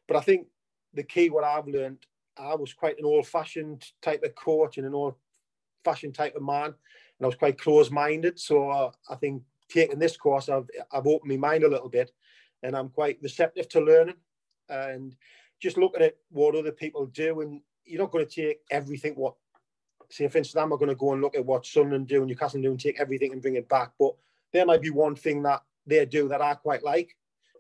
but 0.08 0.18
I 0.18 0.22
think 0.22 0.48
the 0.94 1.04
key, 1.04 1.30
what 1.30 1.44
I've 1.44 1.68
learned, 1.68 2.00
I 2.38 2.56
was 2.56 2.74
quite 2.74 2.98
an 2.98 3.06
old 3.06 3.28
fashioned 3.28 3.86
type 4.02 4.24
of 4.24 4.36
coach 4.36 4.78
and 4.78 4.88
an 4.88 4.94
old 4.94 5.16
fashioned 5.84 6.16
type 6.16 6.36
of 6.36 6.44
man. 6.44 6.66
And 6.66 7.24
I 7.24 7.26
was 7.26 7.36
quite 7.36 7.60
close 7.60 7.92
minded. 7.92 8.40
So 8.40 8.70
uh, 8.70 8.92
I 9.10 9.16
think 9.16 9.44
taking 9.70 10.00
this 10.00 10.18
course, 10.18 10.50
I've, 10.50 10.68
I've 10.92 11.08
opened 11.08 11.30
my 11.30 11.38
mind 11.38 11.64
a 11.64 11.70
little 11.70 11.90
bit 11.90 12.12
and 12.64 12.76
I'm 12.76 12.90
quite 12.90 13.20
receptive 13.22 13.70
to 13.70 13.82
learning 13.82 14.16
and 14.70 15.16
just 15.62 15.78
looking 15.78 16.02
at 16.02 16.16
what 16.30 16.56
other 16.56 16.72
people 16.72 17.06
do. 17.08 17.42
And 17.42 17.62
you're 17.86 18.02
not 18.02 18.12
going 18.12 18.26
to 18.26 18.42
take 18.48 18.60
everything 18.72 19.14
what, 19.14 19.36
say, 20.10 20.28
for 20.28 20.38
instance, 20.38 20.62
I'm 20.62 20.70
going 20.70 20.88
to 20.88 20.96
go 20.96 21.14
and 21.14 21.22
look 21.22 21.36
at 21.36 21.46
what 21.46 21.66
Sunderland 21.66 22.08
do 22.08 22.20
and 22.20 22.28
Newcastle 22.28 22.62
do 22.62 22.72
and 22.72 22.80
take 22.80 23.00
everything 23.00 23.32
and 23.32 23.42
bring 23.42 23.56
it 23.56 23.70
back. 23.70 23.92
But 24.00 24.16
there 24.52 24.66
might 24.66 24.82
be 24.82 24.90
one 24.90 25.16
thing 25.16 25.44
that 25.44 25.62
they 25.86 26.06
do 26.06 26.28
that 26.30 26.42
I 26.42 26.54
quite 26.56 26.84
like 26.84 27.16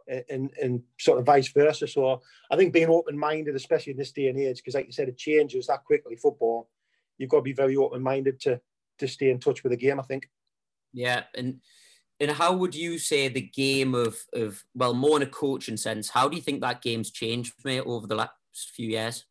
and, 0.08 0.52
and 0.62 0.82
sort 1.00 1.20
of 1.20 1.26
vice 1.26 1.52
versa. 1.52 1.88
So 1.88 2.22
I 2.52 2.56
think 2.56 2.74
being 2.74 2.89
open 2.89 3.18
minded, 3.18 3.56
especially 3.56 3.92
in 3.92 3.98
this 3.98 4.12
day 4.12 4.28
and 4.28 4.39
age, 4.39 4.58
because 4.58 4.76
like 4.76 4.86
you 4.86 4.92
said, 4.92 5.10
it 5.10 5.18
changes 5.18 5.68
that 5.68 5.86
quickly. 5.86 6.16
Football, 6.16 6.70
you've 7.18 7.30
got 7.30 7.38
to 7.38 7.44
be 7.44 7.54
very 7.54 7.76
open 7.76 8.02
minded 8.02 8.39
to 8.42 8.60
to 9.00 9.08
stay 9.08 9.30
in 9.30 9.39
touch 9.39 9.63
with 9.63 9.72
the 9.72 9.78
game. 9.78 10.00
I 10.00 10.04
think. 10.04 10.30
Yeah, 10.94 11.24
and 11.36 11.60
and 12.20 12.32
how 12.32 12.54
would 12.54 12.76
you 12.76 12.98
say 13.00 13.28
the 13.28 13.42
game 13.42 13.96
of 13.96 14.18
of 14.34 14.63
well, 14.76 14.94
more 14.94 15.18
in 15.18 15.24
a 15.24 15.28
coaching 15.28 15.78
sense? 15.78 16.10
How 16.10 16.28
do 16.28 16.36
you 16.36 16.42
think 16.42 16.62
that 16.62 16.82
game's 16.82 17.12
changed, 17.12 17.54
mate, 17.63 17.82
over 17.86 18.08
the 18.08 18.16
last 18.16 18.32
few 18.76 18.89
years? 18.89 19.26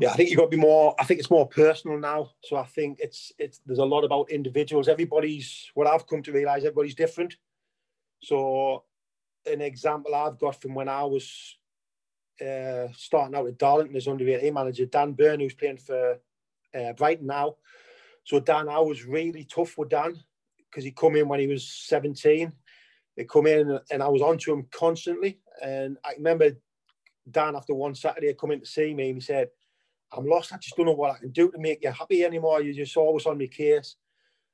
Yeah, 0.00 0.10
I 0.10 0.14
think 0.14 0.30
you've 0.30 0.38
got 0.38 0.46
to 0.46 0.56
be 0.56 0.56
more. 0.56 0.96
I 0.98 1.04
think 1.04 1.20
it's 1.20 1.30
more 1.30 1.46
personal 1.46 1.98
now. 1.98 2.30
So 2.42 2.56
I 2.56 2.64
think 2.64 2.98
it's 3.00 3.30
it's 3.38 3.60
there's 3.64 3.78
a 3.78 3.84
lot 3.84 4.04
about 4.04 4.30
individuals. 4.30 4.88
Everybody's 4.88 5.70
what 5.74 5.86
I've 5.86 6.08
come 6.08 6.22
to 6.24 6.32
realize. 6.32 6.64
Everybody's 6.64 6.96
different. 6.96 7.36
So 8.20 8.82
an 9.46 9.60
example 9.60 10.14
I've 10.14 10.38
got 10.38 10.60
from 10.60 10.74
when 10.74 10.88
I 10.88 11.04
was 11.04 11.56
uh, 12.40 12.88
starting 12.96 13.34
out 13.34 13.44
with 13.44 13.58
Darlington 13.58 13.96
as 13.96 14.08
under 14.08 14.28
18 14.28 14.52
manager, 14.52 14.86
Dan 14.86 15.12
Burn, 15.12 15.40
who's 15.40 15.54
playing 15.54 15.78
for 15.78 16.18
uh, 16.74 16.92
Brighton 16.94 17.26
now. 17.26 17.56
So 18.24 18.40
Dan, 18.40 18.68
I 18.68 18.80
was 18.80 19.04
really 19.04 19.44
tough 19.44 19.78
with 19.78 19.90
Dan 19.90 20.16
because 20.70 20.84
he 20.84 20.90
come 20.90 21.16
in 21.16 21.28
when 21.28 21.40
he 21.40 21.46
was 21.46 21.68
17. 21.68 22.52
They 23.16 23.24
come 23.24 23.46
in 23.46 23.78
and 23.90 24.02
I 24.02 24.08
was 24.08 24.22
on 24.22 24.38
to 24.38 24.52
him 24.52 24.66
constantly. 24.70 25.40
And 25.62 25.96
I 26.04 26.12
remember 26.16 26.50
Dan 27.30 27.56
after 27.56 27.74
one 27.74 27.94
Saturday 27.94 28.34
coming 28.34 28.60
to 28.60 28.66
see 28.66 28.92
me 28.92 29.08
and 29.08 29.16
he 29.16 29.20
said, 29.20 29.48
I'm 30.12 30.26
lost. 30.26 30.52
I 30.52 30.58
just 30.58 30.76
don't 30.76 30.86
know 30.86 30.92
what 30.92 31.12
I 31.12 31.18
can 31.18 31.30
do 31.30 31.50
to 31.50 31.58
make 31.58 31.82
you 31.82 31.90
happy 31.90 32.24
anymore. 32.24 32.62
You're 32.62 32.74
just 32.74 32.96
always 32.96 33.26
on 33.26 33.38
my 33.38 33.46
case. 33.46 33.96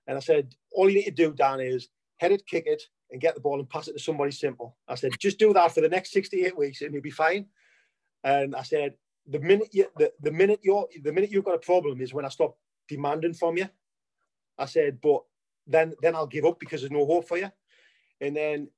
And 0.06 0.16
I 0.16 0.20
said, 0.20 0.54
all 0.72 0.88
you 0.88 0.96
need 0.96 1.04
to 1.04 1.10
do, 1.10 1.32
Dan, 1.32 1.60
is 1.60 1.88
head 2.18 2.32
it, 2.32 2.46
kick 2.46 2.64
it, 2.66 2.82
and 3.12 3.20
get 3.20 3.34
the 3.34 3.40
ball 3.40 3.58
and 3.58 3.68
pass 3.68 3.88
it 3.88 3.92
to 3.92 3.98
somebody 3.98 4.32
simple. 4.32 4.76
I 4.88 4.94
said, 4.94 5.12
just 5.18 5.38
do 5.38 5.52
that 5.52 5.72
for 5.72 5.82
the 5.82 5.88
next 5.88 6.12
68 6.12 6.56
weeks 6.56 6.80
and 6.80 6.92
you'll 6.92 7.02
be 7.02 7.10
fine. 7.10 7.46
And 8.24 8.56
I 8.56 8.62
said, 8.62 8.94
the 9.26 9.38
minute 9.38 9.68
you 9.72 9.86
the, 9.96 10.12
the 10.20 10.32
minute 10.32 10.60
you're 10.62 10.88
the 11.02 11.12
minute 11.12 11.30
you've 11.30 11.44
got 11.44 11.54
a 11.54 11.58
problem 11.58 12.00
is 12.00 12.12
when 12.12 12.24
I 12.24 12.28
stop 12.28 12.56
demanding 12.88 13.34
from 13.34 13.56
you. 13.56 13.68
I 14.58 14.66
said, 14.66 15.00
but 15.00 15.22
then 15.66 15.94
then 16.02 16.14
I'll 16.14 16.26
give 16.26 16.44
up 16.44 16.58
because 16.58 16.80
there's 16.80 16.90
no 16.90 17.06
hope 17.06 17.28
for 17.28 17.38
you. 17.38 17.50
And 18.20 18.34
then 18.34 18.68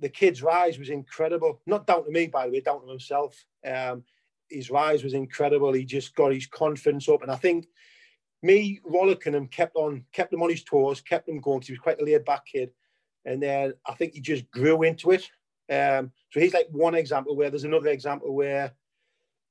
the 0.00 0.08
kid's 0.08 0.42
rise 0.42 0.78
was 0.78 0.90
incredible. 0.90 1.60
Not 1.66 1.86
down 1.86 2.04
to 2.04 2.10
me, 2.10 2.26
by 2.26 2.46
the 2.46 2.52
way, 2.52 2.60
down 2.60 2.82
to 2.82 2.88
himself. 2.88 3.44
Um, 3.64 4.02
his 4.48 4.70
rise 4.70 5.04
was 5.04 5.14
incredible. 5.14 5.72
He 5.72 5.84
just 5.84 6.14
got 6.14 6.32
his 6.32 6.46
confidence 6.46 7.08
up, 7.08 7.22
and 7.22 7.30
I 7.30 7.36
think 7.36 7.66
me 8.42 8.80
rollicking 8.84 9.34
him 9.34 9.46
kept 9.46 9.76
on 9.76 10.04
kept 10.12 10.32
him 10.32 10.42
on 10.42 10.50
his 10.50 10.64
toes, 10.64 11.00
kept 11.00 11.28
him 11.28 11.40
going 11.40 11.60
because 11.60 11.68
he 11.68 11.72
was 11.74 11.80
quite 11.80 12.00
a 12.00 12.04
laid 12.04 12.24
back 12.24 12.46
kid. 12.46 12.70
And 13.24 13.42
then 13.42 13.74
I 13.86 13.94
think 13.94 14.14
he 14.14 14.20
just 14.20 14.50
grew 14.50 14.82
into 14.82 15.10
it. 15.12 15.28
Um, 15.70 16.12
so 16.30 16.40
he's 16.40 16.54
like 16.54 16.68
one 16.70 16.94
example 16.94 17.36
where 17.36 17.50
there's 17.50 17.64
another 17.64 17.88
example 17.88 18.34
where, 18.34 18.72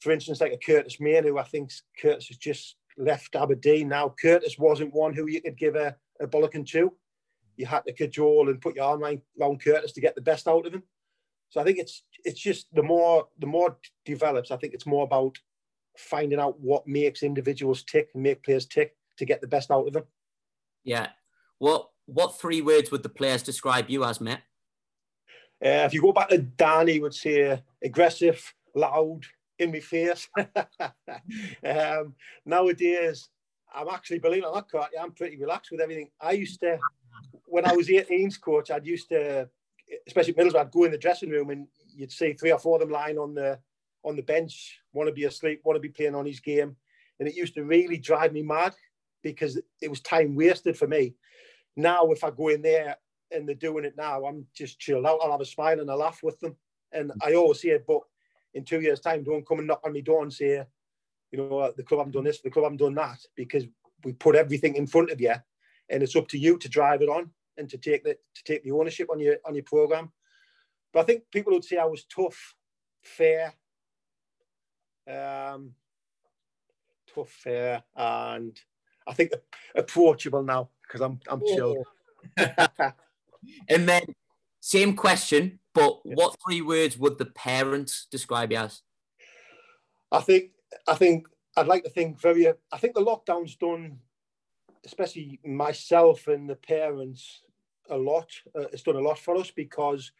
for 0.02 0.12
instance, 0.12 0.42
like 0.42 0.54
a 0.54 0.58
Curtis 0.58 1.00
Main, 1.00 1.24
who 1.24 1.38
I 1.38 1.44
think 1.44 1.72
Curtis 2.00 2.28
has 2.28 2.38
just 2.38 2.76
left 2.98 3.36
Aberdeen 3.36 3.90
now. 3.90 4.14
Curtis 4.22 4.58
wasn't 4.60 4.94
one 4.94 5.14
who 5.14 5.28
you 5.28 5.42
could 5.42 5.58
give 5.58 5.76
a, 5.76 5.96
a 6.20 6.28
bollocking 6.28 6.68
to. 6.72 6.94
You 7.56 7.66
had 7.66 7.86
to 7.86 7.94
cajole 7.94 8.50
and 8.50 8.62
put 8.62 8.76
your 8.76 8.86
arm 8.86 9.04
around 9.04 9.64
Curtis 9.64 9.94
to 9.94 10.02
get 10.02 10.16
the 10.16 10.22
best 10.22 10.48
out 10.48 10.66
of 10.66 10.74
him. 10.74 10.84
So 11.50 11.60
I 11.60 11.64
think 11.66 11.80
it's 11.80 12.04
it's 12.24 12.40
just 12.40 12.74
the 12.74 12.84
more 12.84 13.28
the 13.40 13.48
more 13.48 13.78
develops, 14.06 14.52
I 14.52 14.58
think 14.58 14.74
it's 14.74 14.86
more 14.86 15.04
about 15.04 15.38
finding 15.98 16.40
out 16.40 16.60
what 16.60 16.88
makes 16.88 17.24
individuals 17.24 17.84
tick 17.84 18.10
and 18.14 18.24
make 18.24 18.44
players 18.44 18.66
tick 18.66 18.96
to 19.18 19.26
get 19.26 19.42
the 19.42 19.48
best 19.48 19.70
out 19.70 19.86
of 19.86 19.94
them. 19.94 20.06
Yeah. 20.84 21.10
What 21.60 21.90
what 22.06 22.40
three 22.40 22.62
words 22.62 22.92
would 22.92 23.04
the 23.04 23.10
players 23.10 23.44
describe 23.44 23.90
you 23.90 24.04
as, 24.04 24.22
mate? 24.22 24.40
Uh, 25.64 25.86
if 25.86 25.94
you 25.94 26.02
go 26.02 26.12
back 26.12 26.30
to 26.30 26.40
Danny, 26.40 27.00
would 27.00 27.14
say 27.14 27.62
aggressive, 27.84 28.54
loud, 28.76 29.26
in 29.60 29.72
my 29.72 29.80
face. 29.80 30.28
um, 30.38 32.16
nowadays, 32.46 33.30
I'm 33.74 33.88
actually, 33.90 34.20
believe 34.20 34.44
or 34.44 34.54
not, 34.54 34.90
I'm 35.00 35.12
pretty 35.12 35.38
relaxed 35.38 35.72
with 35.72 35.82
everything. 35.82 36.10
I 36.20 36.32
used 36.32 36.60
to, 36.62 36.80
when 37.46 37.66
I 37.66 37.74
was 37.74 37.88
18's 37.88 38.38
coach, 38.38 38.72
I'd 38.72 38.86
used 38.86 39.10
to, 39.10 39.48
especially 40.08 40.34
Middlesbrough, 40.34 40.60
I'd 40.60 40.72
go 40.72 40.84
in 40.84 40.92
the 40.92 40.98
dressing 40.98 41.30
room 41.30 41.52
and 41.52 41.68
you'd 41.96 42.12
see 42.12 42.34
three 42.34 42.52
or 42.52 42.60
four 42.60 42.76
of 42.76 42.82
them 42.82 42.92
lying 42.92 43.18
on 43.18 43.34
the 43.34 43.60
on 44.04 44.16
the 44.16 44.24
bench, 44.24 44.80
want 44.94 45.08
to 45.08 45.14
be 45.14 45.26
asleep, 45.26 45.62
want 45.64 45.76
to 45.76 45.80
be 45.80 45.90
playing 45.90 46.16
on 46.16 46.26
his 46.26 46.40
game. 46.40 46.76
And 47.20 47.30
it 47.30 47.36
used 47.36 47.54
to 47.54 47.64
really 47.64 47.98
drive 47.98 48.34
me 48.34 48.42
mad 48.42 48.74
because 49.22 49.60
it 49.80 49.90
was 49.90 50.02
time 50.02 50.36
wasted 50.36 50.76
for 50.76 50.88
me. 50.88 51.14
Now, 51.76 52.12
if 52.12 52.24
I 52.24 52.32
go 52.32 52.50
in 52.50 52.62
there 52.62 52.98
and 53.32 53.48
they're 53.48 53.56
doing 53.56 53.86
it 53.86 53.96
now, 53.98 54.26
I'm 54.26 54.46
just 54.54 54.80
chilled 54.80 55.06
out. 55.06 55.20
I'll 55.24 55.32
have 55.32 55.42
a 55.42 55.46
smile 55.46 55.80
and 55.80 55.90
a 55.90 55.96
laugh 55.96 56.20
with 56.22 56.40
them. 56.40 56.56
And 56.92 57.12
I 57.24 57.34
always 57.36 57.62
say 57.62 57.70
it, 57.70 57.86
but 57.88 58.02
in 58.54 58.66
two 58.66 58.82
years' 58.82 59.00
time, 59.00 59.24
don't 59.24 59.48
come 59.48 59.60
and 59.60 59.68
knock 59.68 59.82
on 59.86 59.94
my 59.94 60.02
door 60.02 60.24
and 60.24 60.34
say, 60.34 60.66
you 61.32 61.38
know, 61.40 61.72
the 61.76 61.84
club 61.84 62.00
haven't 62.00 62.12
done 62.12 62.26
this, 62.26 62.42
the 62.42 62.50
club 62.50 62.66
haven't 62.66 62.78
done 62.78 62.96
that, 62.96 63.20
because 63.36 63.64
we 64.04 64.12
put 64.12 64.36
everything 64.36 64.76
in 64.76 64.86
front 64.86 65.10
of 65.10 65.22
you, 65.22 65.34
and 65.90 66.04
it's 66.04 66.16
up 66.16 66.28
to 66.28 66.38
you 66.38 66.58
to 66.58 66.68
drive 66.68 67.02
it 67.02 67.08
on 67.08 67.30
and 67.58 67.70
to 67.70 67.78
take 67.78 68.04
the 68.04 68.18
to 68.36 68.44
take 68.44 68.64
the 68.64 68.72
ownership 68.72 69.10
on 69.10 69.20
your 69.20 69.38
on 69.46 69.56
your 69.56 69.64
program. 69.64 70.12
But 70.92 71.02
I 71.02 71.04
think 71.04 71.24
people 71.32 71.54
would 71.54 71.64
say 71.64 71.78
I 71.78 71.86
was 71.86 72.04
tough, 72.04 72.56
fair, 73.02 73.54
um, 75.08 75.72
tough, 77.14 77.30
fair, 77.30 77.84
and 77.96 78.60
I 79.08 79.14
think 79.14 79.32
approachable 79.74 80.44
now 80.44 80.70
because 80.92 81.02
I'm 81.02 81.20
I'm 81.28 81.42
chilled. 81.46 81.86
and 82.38 83.88
then 83.88 84.04
same 84.60 84.96
question, 84.96 85.60
but 85.74 86.06
what 86.06 86.36
three 86.46 86.62
words 86.62 86.98
would 86.98 87.18
the 87.18 87.26
parents 87.26 88.08
describe 88.12 88.52
you 88.52 88.58
as? 88.58 88.82
I 90.12 90.22
think 90.22 90.52
I 90.88 90.96
think 90.96 91.28
I'd 91.56 91.68
like 91.68 91.84
to 91.84 91.90
think 91.90 92.20
very. 92.20 92.48
I 92.48 92.78
think 92.78 92.94
the 92.94 93.02
lockdown's 93.02 93.56
done, 93.56 94.00
especially 94.86 95.40
myself 95.46 96.28
and 96.28 96.50
the 96.50 96.56
parents, 96.56 97.42
a 97.90 97.98
lot. 97.98 98.30
Uh, 98.56 98.68
it's 98.74 98.84
done 98.84 98.98
a 98.98 99.02
lot 99.02 99.18
for 99.18 99.36
us 99.38 99.52
because, 99.52 100.12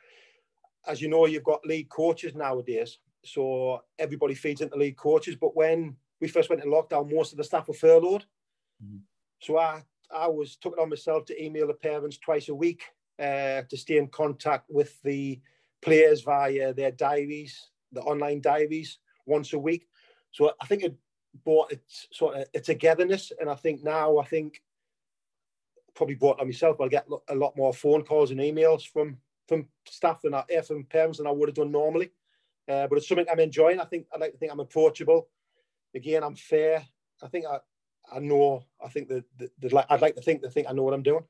as 0.88 1.02
you 1.02 1.10
know, 1.10 1.26
you've 1.26 1.44
got 1.44 1.66
lead 1.66 1.90
coaches 1.90 2.34
nowadays, 2.36 3.00
so 3.24 3.82
everybody 4.00 4.34
feeds 4.34 4.62
into 4.62 4.78
lead 4.78 4.98
coaches. 4.98 5.36
But 5.36 5.56
when 5.56 5.98
we 6.20 6.28
first 6.28 6.50
went 6.50 6.64
in 6.64 6.72
lockdown, 6.72 7.12
most 7.14 7.34
of 7.34 7.38
the 7.38 7.44
staff 7.44 7.68
were 7.68 7.74
furloughed. 7.74 8.26
Mm-hmm. 8.84 8.98
So 9.40 9.58
I 9.58 9.84
I 10.14 10.28
was 10.28 10.56
took 10.56 10.74
it 10.74 10.82
on 10.82 10.90
myself 10.90 11.26
to 11.26 11.44
email 11.44 11.68
the 11.68 11.74
parents 11.74 12.18
twice 12.18 12.50
a 12.50 12.56
week 12.56 12.84
uh, 13.20 13.64
to 13.70 13.78
stay 13.78 13.98
in 13.98 14.08
contact 14.08 14.66
with 14.70 15.02
the 15.04 15.40
players 15.82 16.22
via 16.22 16.74
their 16.74 16.92
diaries, 16.92 17.70
the 17.92 18.02
online 18.02 18.42
diaries, 18.42 19.00
once 19.26 19.54
a 19.54 19.60
week. 19.60 19.88
So 20.32 20.54
I 20.62 20.66
think 20.66 20.84
it 20.84 20.96
brought 21.44 21.72
it 21.72 21.82
sort 21.88 22.36
of 22.36 22.46
a 22.54 22.60
togetherness, 22.60 23.32
and 23.40 23.50
I 23.50 23.56
think 23.56 23.84
now 23.84 24.18
I 24.18 24.26
think 24.26 24.62
probably 25.94 26.16
brought 26.16 26.40
on 26.40 26.48
myself. 26.48 26.78
I'll 26.80 26.90
get 26.90 27.08
a 27.30 27.36
lot 27.36 27.58
more 27.58 27.74
phone 27.74 28.04
calls 28.04 28.32
and 28.32 28.40
emails 28.40 28.88
from 28.88 29.18
from 29.48 29.68
staff 29.86 30.24
and 30.24 30.36
uh, 30.36 30.44
from 30.66 30.86
parents 30.86 31.18
than 31.18 31.28
I 31.28 31.32
would 31.32 31.50
have 31.50 31.56
done 31.56 31.72
normally. 31.72 32.12
Uh, 32.68 32.88
but 32.88 32.98
it's 32.98 33.08
something 33.08 33.26
I'm 33.30 33.40
enjoying. 33.40 33.80
I 33.80 33.86
think 33.86 34.06
I 34.14 34.18
like 34.18 34.32
to 34.32 34.38
think 34.38 34.52
I'm 34.52 34.60
approachable. 34.60 35.28
Again, 35.94 36.24
I'm 36.24 36.36
fair. 36.36 36.86
I 37.22 37.28
think 37.28 37.46
I, 37.46 37.60
I 38.12 38.20
know. 38.20 38.64
I 38.84 38.90
think 38.90 39.08
that, 39.10 39.24
that, 39.38 39.86
I'd 39.90 40.02
like 40.02 40.16
to 40.16 40.22
think 40.22 40.42
that 40.42 40.52
think 40.52 40.68
I 40.70 40.74
know 40.74 40.84
what 40.84 40.94
I'm 40.94 41.04
doing. 41.04 41.24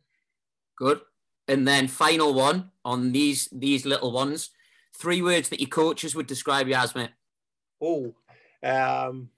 Good. 0.76 1.02
And 1.48 1.68
then 1.68 1.88
final 1.88 2.34
one 2.34 2.72
on 2.84 3.12
these 3.12 3.50
these 3.52 3.86
little 3.86 4.12
ones. 4.12 4.52
Three 4.94 5.22
words 5.22 5.50
that 5.50 5.60
your 5.60 5.70
coaches 5.70 6.16
would 6.16 6.28
describe 6.28 6.68
you 6.68 6.76
as, 6.76 6.96
mate. 6.96 7.12
Oh, 7.82 8.14
um, 8.64 9.30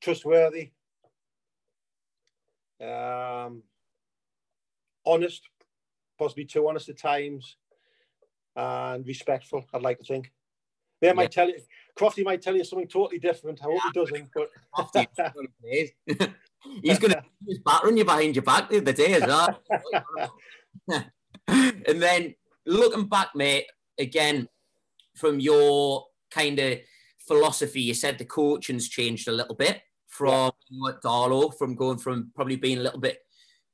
trustworthy, 0.00 0.70
um, 2.80 3.62
honest, 5.06 5.42
possibly 6.18 6.44
too 6.44 6.68
honest 6.68 6.88
at 6.88 6.98
times, 6.98 7.56
and 8.56 9.06
respectful. 9.06 9.64
I'd 9.72 9.82
like 9.82 9.98
to 9.98 10.04
think. 10.04 10.32
They 11.04 11.10
yeah. 11.10 11.14
might 11.14 11.32
tell 11.32 11.48
you, 11.50 11.58
Crofty 11.98 12.24
might 12.24 12.40
tell 12.40 12.56
you 12.56 12.64
something 12.64 12.88
totally 12.88 13.18
different. 13.18 13.60
I 13.60 13.64
hope 13.64 13.82
he 13.82 14.00
doesn't. 14.00 14.30
But 14.34 14.48
He's 16.82 16.98
going 16.98 17.12
to 17.12 17.22
use 17.46 17.58
battering 17.58 17.98
you 17.98 18.06
behind 18.06 18.36
your 18.36 18.42
back 18.42 18.70
the 18.70 18.78
other 18.78 18.94
day 18.94 19.12
as 19.12 19.26
well. 19.26 19.60
and 21.46 22.02
then 22.02 22.34
looking 22.64 23.06
back, 23.06 23.34
mate, 23.34 23.66
again, 23.98 24.48
from 25.14 25.40
your 25.40 26.06
kind 26.30 26.58
of 26.58 26.78
philosophy, 27.18 27.82
you 27.82 27.92
said 27.92 28.16
the 28.16 28.24
coaching's 28.24 28.88
changed 28.88 29.28
a 29.28 29.32
little 29.32 29.54
bit 29.54 29.82
from 30.08 30.52
yeah. 30.70 30.92
Darlo, 31.04 31.54
from 31.54 31.74
going 31.74 31.98
from 31.98 32.30
probably 32.34 32.56
being 32.56 32.78
a 32.78 32.82
little 32.82 32.98
bit 33.00 33.18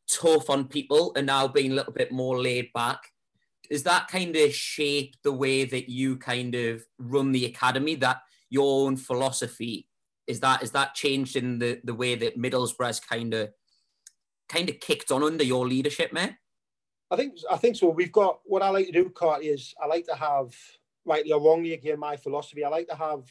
tough 0.08 0.50
on 0.50 0.66
people 0.66 1.12
and 1.14 1.28
now 1.28 1.46
being 1.46 1.70
a 1.70 1.74
little 1.76 1.92
bit 1.92 2.10
more 2.10 2.40
laid 2.40 2.72
back. 2.72 2.98
Is 3.70 3.84
that 3.84 4.08
kind 4.08 4.34
of 4.36 4.52
shape 4.52 5.14
the 5.22 5.32
way 5.32 5.64
that 5.64 5.88
you 5.88 6.16
kind 6.16 6.54
of 6.54 6.82
run 6.98 7.32
the 7.32 7.46
academy, 7.46 7.94
that 7.96 8.22
your 8.50 8.86
own 8.86 8.96
philosophy 8.96 9.86
is 10.26 10.40
that 10.40 10.62
is 10.62 10.70
that 10.70 10.94
changed 10.94 11.36
in 11.36 11.58
the 11.58 11.80
the 11.84 11.94
way 11.94 12.14
that 12.14 12.38
Middlesbrough's 12.38 13.00
kind 13.00 13.34
of 13.34 13.50
kind 14.48 14.68
of 14.68 14.80
kicked 14.80 15.10
on 15.10 15.22
under 15.22 15.44
your 15.44 15.66
leadership, 15.66 16.12
mate? 16.12 16.34
I 17.10 17.16
think 17.16 17.34
I 17.50 17.56
think 17.56 17.76
so. 17.76 17.88
We've 17.88 18.12
got 18.12 18.40
what 18.44 18.62
I 18.62 18.70
like 18.70 18.86
to 18.86 18.92
do, 18.92 19.10
Carty, 19.10 19.48
is 19.48 19.74
I 19.82 19.86
like 19.86 20.06
to 20.06 20.14
have 20.14 20.54
rightly 21.04 21.32
or 21.32 21.40
wrongly 21.40 21.74
again 21.74 21.98
my 21.98 22.16
philosophy. 22.16 22.64
I 22.64 22.68
like 22.68 22.88
to 22.88 22.94
have 22.94 23.24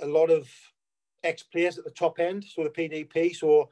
a 0.00 0.06
lot 0.06 0.30
of 0.30 0.48
ex 1.24 1.42
players 1.42 1.78
at 1.78 1.84
the 1.84 1.90
top 1.90 2.20
end, 2.20 2.44
so 2.44 2.62
the 2.62 2.70
PDP. 2.70 3.34
So 3.34 3.70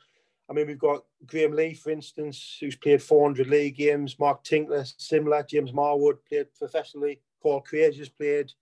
I 0.50 0.52
mean, 0.52 0.66
we've 0.66 0.78
got 0.78 1.04
Graeme 1.26 1.52
Lee, 1.52 1.74
for 1.74 1.90
instance, 1.90 2.56
who's 2.58 2.74
played 2.74 3.00
400 3.00 3.46
league 3.46 3.76
games. 3.76 4.18
Mark 4.18 4.42
Tinkler, 4.42 4.84
similar. 4.98 5.44
James 5.44 5.70
Marwood 5.70 6.18
played 6.28 6.52
professionally. 6.58 7.20
Paul 7.40 7.60
Craig 7.60 7.96
has 7.96 8.08
played 8.08 8.52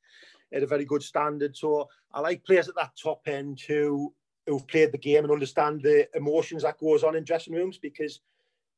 at 0.52 0.62
a 0.62 0.66
very 0.66 0.84
good 0.84 1.02
standard. 1.02 1.56
So 1.56 1.88
I 2.12 2.20
like 2.20 2.44
players 2.44 2.68
at 2.68 2.74
that 2.76 2.92
top 3.02 3.22
end 3.26 3.60
who 3.66 4.12
who've 4.46 4.66
played 4.66 4.92
the 4.92 4.98
game 4.98 5.24
and 5.24 5.32
understand 5.32 5.82
the 5.82 6.08
emotions 6.14 6.62
that 6.62 6.78
goes 6.78 7.04
on 7.04 7.16
in 7.16 7.24
dressing 7.24 7.54
rooms 7.54 7.78
because 7.78 8.20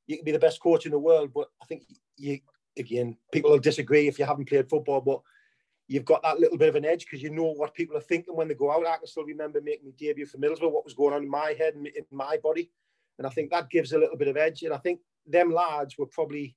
you 0.07 0.17
can 0.17 0.25
be 0.25 0.33
the 0.33 0.39
best 0.39 0.61
coach 0.61 0.85
in 0.85 0.91
the 0.91 0.99
world, 0.99 1.31
but 1.33 1.49
I 1.63 1.67
think 1.67 1.85
you 2.17 2.41
again 2.77 3.17
people 3.33 3.51
will 3.51 3.59
disagree 3.59 4.09
if 4.09 4.19
you 4.19 4.25
haven't 4.25 4.49
played 4.49 4.69
football, 4.69 5.01
but 5.01 5.21
you've 5.87 6.05
got 6.05 6.23
that 6.23 6.41
little 6.41 6.59
bit 6.59 6.69
of 6.69 6.75
an 6.77 6.85
edge 6.85 7.05
because 7.05 7.23
you 7.23 7.31
know 7.31 7.53
what 7.53 7.75
people 7.75 7.97
are 7.97 8.01
thinking 8.01 8.35
when 8.35 8.49
they 8.49 8.55
go 8.55 8.73
out. 8.73 8.87
I 8.87 8.97
can 8.97 9.07
still 9.07 9.25
remember 9.25 9.61
making 9.61 9.87
my 9.87 9.95
debut 9.97 10.27
for 10.27 10.39
Middlesbrough, 10.39 10.73
what 10.73 10.85
was 10.85 10.95
going 10.95 11.15
on 11.15 11.23
in 11.23 11.31
my 11.31 11.55
head 11.59 11.75
and 11.75 11.87
in 11.87 12.05
my 12.11 12.37
body. 12.43 12.71
And 13.21 13.27
I 13.27 13.31
think 13.31 13.51
that 13.51 13.69
gives 13.69 13.93
a 13.93 13.99
little 13.99 14.17
bit 14.17 14.29
of 14.29 14.39
edge. 14.39 14.63
And 14.63 14.73
I 14.73 14.79
think 14.79 15.01
them 15.27 15.53
lads 15.53 15.99
were 15.99 16.07
probably, 16.07 16.57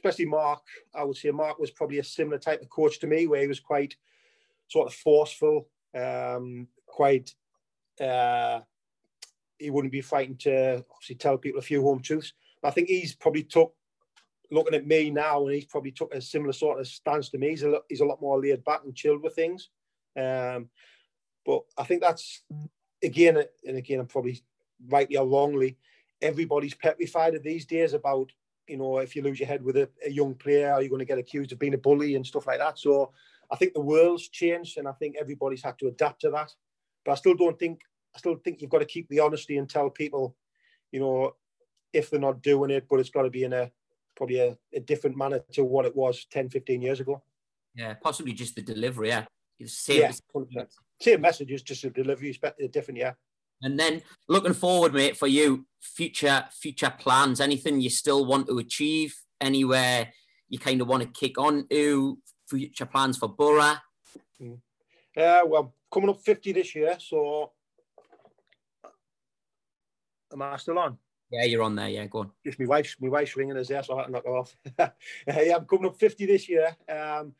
especially 0.00 0.26
Mark, 0.26 0.64
I 0.92 1.04
would 1.04 1.16
say 1.16 1.30
Mark 1.30 1.60
was 1.60 1.70
probably 1.70 2.00
a 2.00 2.04
similar 2.04 2.38
type 2.38 2.60
of 2.60 2.68
coach 2.68 2.98
to 2.98 3.06
me, 3.06 3.28
where 3.28 3.40
he 3.40 3.46
was 3.46 3.60
quite 3.60 3.94
sort 4.66 4.88
of 4.88 4.94
forceful, 4.94 5.68
um, 5.94 6.66
quite, 6.86 7.32
uh, 8.00 8.62
he 9.60 9.70
wouldn't 9.70 9.92
be 9.92 10.00
frightened 10.00 10.40
to 10.40 10.84
obviously 10.92 11.14
tell 11.14 11.38
people 11.38 11.60
a 11.60 11.62
few 11.62 11.80
home 11.80 12.02
truths. 12.02 12.32
But 12.60 12.68
I 12.68 12.70
think 12.72 12.88
he's 12.88 13.14
probably 13.14 13.44
took 13.44 13.72
looking 14.50 14.74
at 14.74 14.84
me 14.84 15.08
now, 15.08 15.46
and 15.46 15.54
he's 15.54 15.66
probably 15.66 15.92
took 15.92 16.12
a 16.12 16.20
similar 16.20 16.52
sort 16.52 16.80
of 16.80 16.88
stance 16.88 17.28
to 17.28 17.38
me. 17.38 17.50
He's 17.50 17.62
a 17.62 17.68
lot, 17.68 17.82
he's 17.88 18.00
a 18.00 18.04
lot 18.04 18.20
more 18.20 18.40
laid 18.42 18.64
back 18.64 18.80
and 18.84 18.92
chilled 18.92 19.22
with 19.22 19.36
things. 19.36 19.70
Um, 20.16 20.68
but 21.46 21.62
I 21.78 21.84
think 21.84 22.02
that's 22.02 22.42
again 23.04 23.40
and 23.64 23.76
again, 23.76 24.00
I'm 24.00 24.06
probably 24.06 24.42
rightly 24.88 25.16
or 25.16 25.28
wrongly, 25.28 25.78
everybody's 26.22 26.74
petrified 26.74 27.34
of 27.34 27.42
these 27.42 27.66
days 27.66 27.92
about 27.94 28.30
you 28.68 28.76
know 28.78 28.98
if 28.98 29.14
you 29.16 29.22
lose 29.22 29.40
your 29.40 29.48
head 29.48 29.62
with 29.62 29.76
a, 29.76 29.88
a 30.06 30.10
young 30.10 30.34
player, 30.34 30.72
are 30.72 30.82
you 30.82 30.88
going 30.88 31.00
to 31.00 31.04
get 31.04 31.18
accused 31.18 31.52
of 31.52 31.58
being 31.58 31.74
a 31.74 31.78
bully 31.78 32.14
and 32.14 32.26
stuff 32.26 32.46
like 32.46 32.58
that? 32.58 32.78
So 32.78 33.12
I 33.50 33.56
think 33.56 33.74
the 33.74 33.80
world's 33.80 34.28
changed, 34.28 34.78
and 34.78 34.88
I 34.88 34.92
think 34.92 35.16
everybody's 35.20 35.62
had 35.62 35.78
to 35.80 35.88
adapt 35.88 36.22
to 36.22 36.30
that. 36.30 36.50
But 37.04 37.12
I 37.12 37.14
still 37.16 37.34
don't 37.34 37.58
think 37.58 37.80
I 38.14 38.18
still 38.18 38.36
think 38.36 38.60
you've 38.60 38.70
got 38.70 38.78
to 38.78 38.86
keep 38.86 39.08
the 39.08 39.20
honesty 39.20 39.58
and 39.58 39.68
tell 39.68 39.90
people, 39.90 40.36
you 40.90 41.00
know, 41.00 41.34
if 41.92 42.10
they're 42.10 42.20
not 42.20 42.42
doing 42.42 42.70
it, 42.70 42.86
but 42.88 43.00
it's 43.00 43.10
got 43.10 43.22
to 43.22 43.30
be 43.30 43.44
in 43.44 43.52
a 43.52 43.70
probably 44.16 44.40
a, 44.40 44.56
a, 44.74 44.80
different 44.80 45.16
manner 45.16 45.40
to 45.52 45.64
what 45.64 45.86
it 45.86 45.96
was 45.96 46.26
10, 46.30 46.50
15 46.50 46.82
years 46.82 47.00
ago. 47.00 47.22
Yeah, 47.74 47.94
possibly 47.94 48.34
just 48.34 48.54
the 48.54 48.62
delivery. 48.62 49.08
Yeah, 49.08 49.24
same, 49.64 50.12
yeah, 50.50 50.64
same 51.00 51.20
messages, 51.20 51.62
just 51.62 51.82
the 51.82 51.90
delivery 51.90 52.30
is 52.30 52.70
different. 52.70 52.98
Yeah. 52.98 53.12
And 53.62 53.78
then 53.78 54.02
looking 54.28 54.54
forward, 54.54 54.92
mate, 54.92 55.16
for 55.16 55.28
you, 55.28 55.66
future 55.80 56.44
future 56.50 56.92
plans. 56.96 57.40
Anything 57.40 57.80
you 57.80 57.90
still 57.90 58.24
want 58.24 58.46
to 58.48 58.58
achieve? 58.58 59.14
Anywhere 59.40 60.08
you 60.48 60.58
kind 60.58 60.80
of 60.80 60.88
want 60.88 61.02
to 61.02 61.08
kick 61.08 61.38
on 61.38 61.66
to? 61.70 62.18
Future 62.48 62.86
plans 62.86 63.16
for 63.16 63.28
Borough? 63.28 63.76
Mm. 64.40 64.58
Uh, 65.16 65.40
well, 65.46 65.74
coming 65.90 66.10
up 66.10 66.20
50 66.20 66.52
this 66.52 66.74
year, 66.74 66.96
so 66.98 67.52
am 70.32 70.42
I 70.42 70.56
still 70.56 70.78
on? 70.78 70.98
Yeah, 71.30 71.44
you're 71.44 71.62
on 71.62 71.74
there. 71.74 71.88
Yeah, 71.88 72.06
go 72.06 72.20
on. 72.20 72.30
Just 72.44 72.60
my 72.60 72.66
wife's 72.66 72.96
my 73.00 73.08
wife's 73.08 73.36
ringing 73.36 73.56
us 73.56 73.68
there, 73.68 73.82
so 73.82 73.94
I 73.94 74.00
had 74.00 74.06
to 74.06 74.12
knock 74.12 74.26
her 74.26 74.36
off. 74.36 74.56
yeah, 74.78 75.56
I'm 75.56 75.64
coming 75.64 75.86
up 75.86 75.98
50 75.98 76.26
this 76.26 76.48
year. 76.48 76.76
Um, 76.88 77.34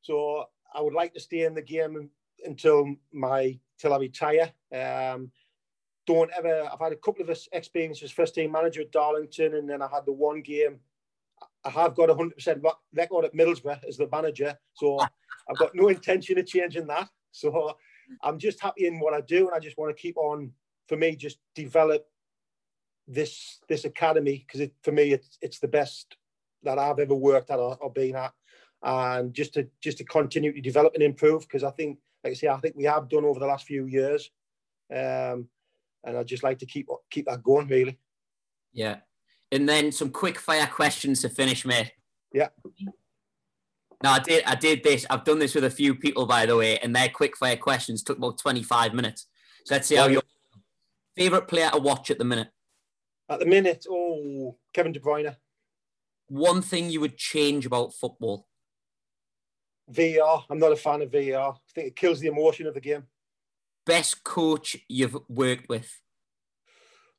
so 0.00 0.44
I 0.72 0.80
would 0.80 0.94
like 0.94 1.12
to 1.14 1.20
stay 1.20 1.44
in 1.44 1.54
the 1.54 1.62
game 1.62 2.08
until 2.44 2.94
my 3.12 3.58
till 3.78 3.92
I 3.92 3.98
retire. 3.98 4.52
Um, 4.72 5.32
don't 6.06 6.30
ever. 6.36 6.68
I've 6.72 6.80
had 6.80 6.92
a 6.92 6.96
couple 6.96 7.28
of 7.28 7.38
experiences 7.52 8.10
first 8.10 8.34
team 8.34 8.52
manager 8.52 8.82
at 8.82 8.92
Darlington, 8.92 9.54
and 9.54 9.68
then 9.68 9.82
I 9.82 9.88
had 9.88 10.06
the 10.06 10.12
one 10.12 10.42
game. 10.42 10.80
I 11.64 11.70
have 11.70 11.94
got 11.94 12.10
a 12.10 12.14
hundred 12.14 12.36
percent 12.36 12.62
record 12.94 13.24
at 13.24 13.34
Middlesbrough 13.34 13.84
as 13.86 13.96
the 13.96 14.08
manager, 14.10 14.56
so 14.74 14.98
I've 15.50 15.58
got 15.58 15.74
no 15.74 15.88
intention 15.88 16.38
of 16.38 16.46
changing 16.46 16.86
that. 16.88 17.08
So 17.30 17.76
I'm 18.22 18.38
just 18.38 18.60
happy 18.60 18.86
in 18.86 19.00
what 19.00 19.14
I 19.14 19.20
do, 19.20 19.46
and 19.46 19.56
I 19.56 19.60
just 19.60 19.78
want 19.78 19.96
to 19.96 20.00
keep 20.00 20.16
on. 20.16 20.52
For 20.88 20.96
me, 20.96 21.16
just 21.16 21.38
develop 21.54 22.06
this 23.06 23.60
this 23.68 23.84
academy 23.84 24.44
because 24.46 24.68
for 24.82 24.92
me 24.92 25.12
it's 25.12 25.38
it's 25.40 25.58
the 25.58 25.68
best 25.68 26.16
that 26.62 26.78
I've 26.78 26.98
ever 26.98 27.14
worked 27.14 27.50
at 27.50 27.58
or, 27.58 27.76
or 27.80 27.90
been 27.90 28.16
at, 28.16 28.32
and 28.82 29.32
just 29.32 29.54
to 29.54 29.68
just 29.80 29.98
to 29.98 30.04
continue 30.04 30.52
to 30.52 30.60
develop 30.60 30.94
and 30.94 31.02
improve 31.02 31.42
because 31.42 31.64
I 31.64 31.70
think, 31.70 31.98
like 32.24 32.32
I 32.32 32.34
say, 32.34 32.48
I 32.48 32.56
think 32.58 32.76
we 32.76 32.84
have 32.84 33.08
done 33.08 33.24
over 33.24 33.40
the 33.40 33.46
last 33.46 33.66
few 33.66 33.86
years, 33.86 34.30
um, 34.94 35.48
and 36.04 36.16
I'd 36.16 36.26
just 36.26 36.42
like 36.42 36.58
to 36.58 36.66
keep 36.66 36.88
keep 37.10 37.26
that 37.26 37.42
going 37.42 37.68
really. 37.68 37.98
Yeah, 38.72 38.98
and 39.50 39.68
then 39.68 39.92
some 39.92 40.10
quick 40.10 40.38
fire 40.38 40.66
questions 40.66 41.22
to 41.22 41.28
finish, 41.28 41.64
mate. 41.64 41.92
Yeah. 42.32 42.48
No, 44.02 44.10
I 44.10 44.18
did. 44.18 44.44
I 44.44 44.54
did 44.56 44.82
this. 44.82 45.06
I've 45.08 45.24
done 45.24 45.38
this 45.38 45.54
with 45.54 45.64
a 45.64 45.70
few 45.70 45.94
people, 45.94 46.26
by 46.26 46.46
the 46.46 46.56
way, 46.56 46.78
and 46.78 46.94
their 46.94 47.08
quick 47.08 47.36
fire 47.36 47.56
questions 47.56 48.02
took 48.02 48.18
about 48.18 48.38
twenty 48.38 48.62
five 48.62 48.94
minutes. 48.94 49.28
So 49.64 49.74
let's 49.74 49.86
see 49.86 49.96
how 49.96 50.06
your 50.08 50.22
favorite 51.16 51.46
player 51.46 51.70
to 51.70 51.78
watch 51.78 52.10
at 52.10 52.18
the 52.18 52.24
minute. 52.24 52.48
At 53.28 53.38
the 53.38 53.46
minute, 53.46 53.86
oh, 53.88 54.56
Kevin 54.72 54.92
De 54.92 55.00
Bruyne. 55.00 55.36
One 56.28 56.62
thing 56.62 56.90
you 56.90 57.00
would 57.00 57.16
change 57.16 57.66
about 57.66 57.94
football? 57.94 58.48
VR. 59.90 60.44
I'm 60.50 60.58
not 60.58 60.72
a 60.72 60.76
fan 60.76 61.02
of 61.02 61.10
VR. 61.10 61.54
I 61.54 61.58
think 61.74 61.88
it 61.88 61.96
kills 61.96 62.20
the 62.20 62.28
emotion 62.28 62.66
of 62.66 62.74
the 62.74 62.80
game. 62.80 63.04
Best 63.84 64.24
coach 64.24 64.76
you've 64.88 65.16
worked 65.28 65.68
with? 65.68 66.00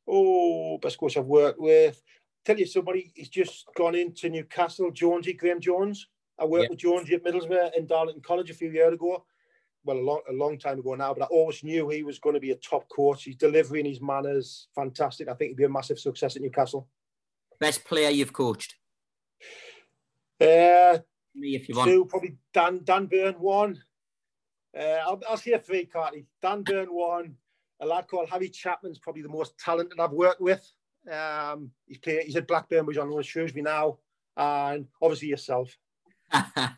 Oh, 0.07 0.77
best 0.77 0.97
coach 0.97 1.17
I've 1.17 1.25
worked 1.25 1.59
with. 1.59 2.01
Tell 2.45 2.57
you 2.57 2.65
somebody, 2.65 3.11
he's 3.15 3.29
just 3.29 3.65
gone 3.75 3.95
into 3.95 4.29
Newcastle, 4.29 4.91
Jonesy, 4.91 5.33
Graeme 5.33 5.61
Jones. 5.61 6.07
I 6.37 6.45
worked 6.45 6.69
with 6.69 6.79
Jonesy 6.79 7.15
at 7.15 7.23
Middlesbrough 7.23 7.77
in 7.77 7.85
Darlington 7.85 8.21
College 8.21 8.49
a 8.49 8.53
few 8.53 8.69
years 8.69 8.93
ago 8.93 9.23
well, 9.83 9.97
a 9.97 9.99
long, 9.99 10.21
a 10.29 10.33
long 10.33 10.57
time 10.57 10.79
ago 10.79 10.95
now, 10.95 11.13
but 11.13 11.23
I 11.23 11.27
always 11.27 11.63
knew 11.63 11.89
he 11.89 12.03
was 12.03 12.19
going 12.19 12.35
to 12.35 12.39
be 12.39 12.51
a 12.51 12.55
top 12.55 12.87
coach. 12.89 13.25
His 13.25 13.35
delivery 13.35 13.79
and 13.79 13.87
his 13.87 14.01
manners, 14.01 14.67
fantastic. 14.73 15.27
I 15.27 15.33
think 15.33 15.49
he'd 15.49 15.57
be 15.57 15.63
a 15.65 15.69
massive 15.69 15.99
success 15.99 16.35
at 16.35 16.41
Newcastle. 16.41 16.87
Best 17.59 17.83
player 17.83 18.09
you've 18.09 18.33
coached? 18.33 18.75
Uh, 20.39 20.99
Me, 21.35 21.55
if 21.55 21.69
you 21.69 21.75
want. 21.75 21.89
Two, 21.89 22.05
probably 22.05 22.37
Dan, 22.53 22.81
Dan 22.83 23.05
Burn, 23.07 23.35
one. 23.35 23.81
Uh, 24.77 24.99
I'll, 25.05 25.21
I'll 25.29 25.37
say 25.37 25.57
three, 25.59 25.85
Carty. 25.85 26.25
Dan 26.41 26.63
Burn, 26.63 26.87
one. 26.87 27.35
A 27.79 27.85
lad 27.85 28.07
called 28.07 28.29
Harry 28.29 28.49
Chapman's 28.49 28.99
probably 28.99 29.21
the 29.21 29.29
most 29.29 29.57
talented 29.57 29.99
I've 29.99 30.11
worked 30.11 30.41
with. 30.41 30.67
Um, 31.11 31.71
he's, 31.85 31.97
played, 31.97 32.23
he's 32.23 32.35
at 32.35 32.47
Blackburn, 32.47 32.85
which 32.85 32.97
I 32.97 33.03
know 33.03 33.21
Shrewsbury 33.21 33.63
now. 33.63 33.97
And 34.35 34.87
obviously 35.01 35.27
yourself. 35.27 35.75
uh, 36.31 36.71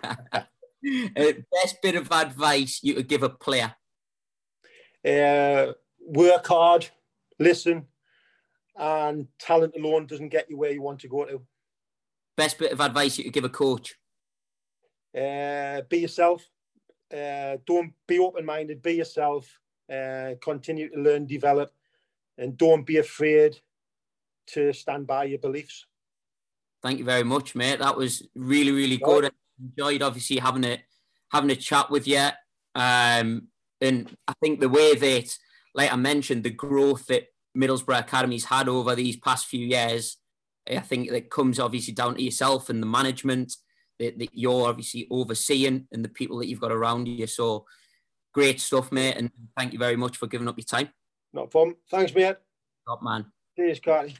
best 0.84 1.82
bit 1.82 1.96
of 1.96 2.12
advice 2.12 2.80
you 2.84 2.96
could 2.96 3.08
give 3.08 3.24
a 3.24 3.30
player? 3.30 3.76
Uh, 5.06 5.74
work 6.02 6.48
hard, 6.48 6.88
listen, 7.40 7.86
and 8.76 9.28
talent 9.40 9.76
alone 9.78 10.08
doesn't 10.08 10.30
get 10.30 10.50
you 10.50 10.58
where 10.58 10.72
you 10.72 10.82
want 10.82 11.00
to 11.02 11.08
go 11.08 11.26
to. 11.26 11.42
Best 12.36 12.58
bit 12.58 12.72
of 12.72 12.82
advice 12.82 13.18
you 13.18 13.24
could 13.24 13.34
give 13.34 13.44
a 13.44 13.50
coach? 13.50 13.96
Uh, 15.16 15.82
be 15.88 16.00
yourself. 16.00 16.46
Uh, 17.14 17.58
don't 17.66 17.94
be 18.08 18.20
open-minded. 18.20 18.82
Be 18.82 18.94
yourself. 18.94 19.60
Uh, 19.92 20.32
continue 20.42 20.90
to 20.90 21.00
learn, 21.00 21.26
develop, 21.26 21.72
and 22.38 22.58
don't 22.58 22.86
be 22.86 22.98
afraid 22.98 23.60
to 24.48 24.74
stand 24.74 25.08
by 25.08 25.26
your 25.26 25.40
beliefs. 25.40 25.86
Thank 26.82 27.00
you 27.00 27.06
very 27.06 27.24
much, 27.24 27.56
mate. 27.56 27.80
That 27.80 27.98
was 27.98 28.28
really, 28.36 28.72
really 28.72 28.98
good 28.98 29.26
I 29.26 29.30
enjoyed 29.60 30.02
obviously 30.02 30.38
having 30.38 30.64
a 30.64 30.78
having 31.32 31.50
a 31.50 31.56
chat 31.56 31.90
with 31.90 32.08
you. 32.08 32.30
Um, 32.76 33.48
and 33.82 34.16
I 34.28 34.34
think 34.42 34.60
the 34.60 34.70
way 34.70 34.96
that, 34.96 35.38
like 35.74 35.92
I 35.92 35.96
mentioned, 35.96 36.44
the 36.44 36.50
growth 36.50 37.08
that 37.08 37.28
Middlesbrough 37.58 37.98
Academy's 37.98 38.46
had 38.46 38.70
over 38.70 38.96
these 38.96 39.18
past 39.18 39.48
few 39.48 39.66
years, 39.66 40.18
I 40.70 40.80
think 40.80 41.10
that 41.10 41.30
comes 41.30 41.60
obviously 41.60 41.94
down 41.94 42.16
to 42.16 42.24
yourself 42.24 42.70
and 42.70 42.82
the 42.82 42.88
management 42.88 43.56
that, 44.00 44.20
that 44.20 44.30
you're 44.34 44.68
obviously 44.68 45.08
overseeing 45.10 45.88
and 45.92 46.04
the 46.04 46.10
people 46.10 46.38
that 46.40 46.48
you've 46.48 46.62
got 46.62 46.72
around 46.72 47.08
you. 47.08 47.28
So 47.28 47.66
great 48.34 48.60
stuff, 48.60 48.92
mate. 48.92 49.16
And 49.18 49.32
thank 49.58 49.74
you 49.74 49.80
very 49.80 49.96
much 49.96 50.18
for 50.18 50.28
giving 50.28 50.48
up 50.48 50.58
your 50.58 50.66
time. 50.66 50.90
Not 51.34 51.52
problem. 51.52 51.76
Thanks, 51.90 52.14
mate. 52.14 52.38
Top 52.88 53.02
man. 53.02 53.26
Cheers, 53.56 53.80
Carly. 53.80 54.16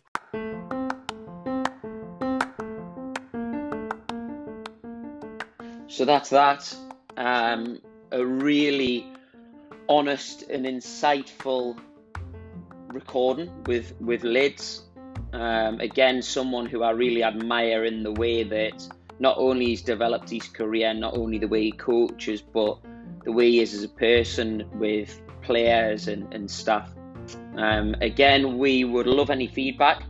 So 5.88 6.04
that's 6.04 6.30
that. 6.32 6.76
Um, 7.16 7.80
a 8.12 8.26
really 8.26 9.06
honest 9.88 10.44
and 10.50 10.66
insightful 10.66 11.78
recording 12.90 13.52
with 13.66 13.94
with 14.00 14.24
Lids. 14.24 14.84
Um, 15.34 15.80
again, 15.80 16.22
someone 16.22 16.66
who 16.66 16.84
I 16.84 16.92
really 16.92 17.24
admire 17.24 17.86
in 17.86 18.04
the 18.04 18.12
way 18.12 18.44
that 18.44 18.88
not 19.20 19.38
only 19.38 19.68
he's 19.68 19.82
developed 19.82 20.30
his 20.30 20.48
career, 20.48 20.94
not 20.94 21.18
only 21.18 21.38
the 21.38 21.48
way 21.48 21.64
he 21.64 21.72
coaches, 21.72 22.42
but 22.42 22.78
the 23.24 23.32
way 23.32 23.50
he 23.52 23.62
is 23.62 23.74
as 23.74 23.84
a 23.84 23.90
person 23.90 24.68
with 24.74 25.22
players 25.42 26.08
and, 26.08 26.32
and 26.34 26.50
staff. 26.50 26.92
Um, 27.56 27.96
again, 28.02 28.58
we 28.58 28.84
would 28.84 29.08
love 29.08 29.30
any 29.30 29.48
feedback, 29.48 30.04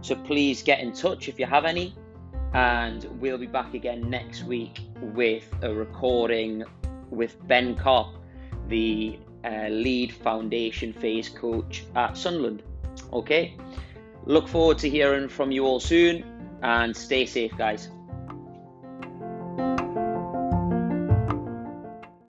so 0.00 0.14
please 0.14 0.62
get 0.62 0.80
in 0.80 0.92
touch 0.92 1.28
if 1.28 1.38
you 1.38 1.46
have 1.46 1.64
any 1.64 1.94
and 2.54 3.04
we'll 3.20 3.38
be 3.38 3.46
back 3.46 3.74
again 3.74 4.08
next 4.10 4.44
week 4.44 4.80
with 5.00 5.44
a 5.62 5.72
recording 5.72 6.64
with 7.10 7.36
Ben 7.48 7.74
Kopp, 7.76 8.14
the 8.68 9.18
uh, 9.44 9.68
lead 9.68 10.12
foundation 10.12 10.92
phase 10.92 11.28
coach 11.28 11.84
at 11.96 12.16
Sunderland. 12.16 12.62
Okay, 13.12 13.56
look 14.24 14.48
forward 14.48 14.78
to 14.78 14.88
hearing 14.88 15.28
from 15.28 15.50
you 15.50 15.64
all 15.64 15.80
soon 15.80 16.24
and 16.62 16.94
stay 16.94 17.26
safe, 17.26 17.56
guys. 17.56 17.88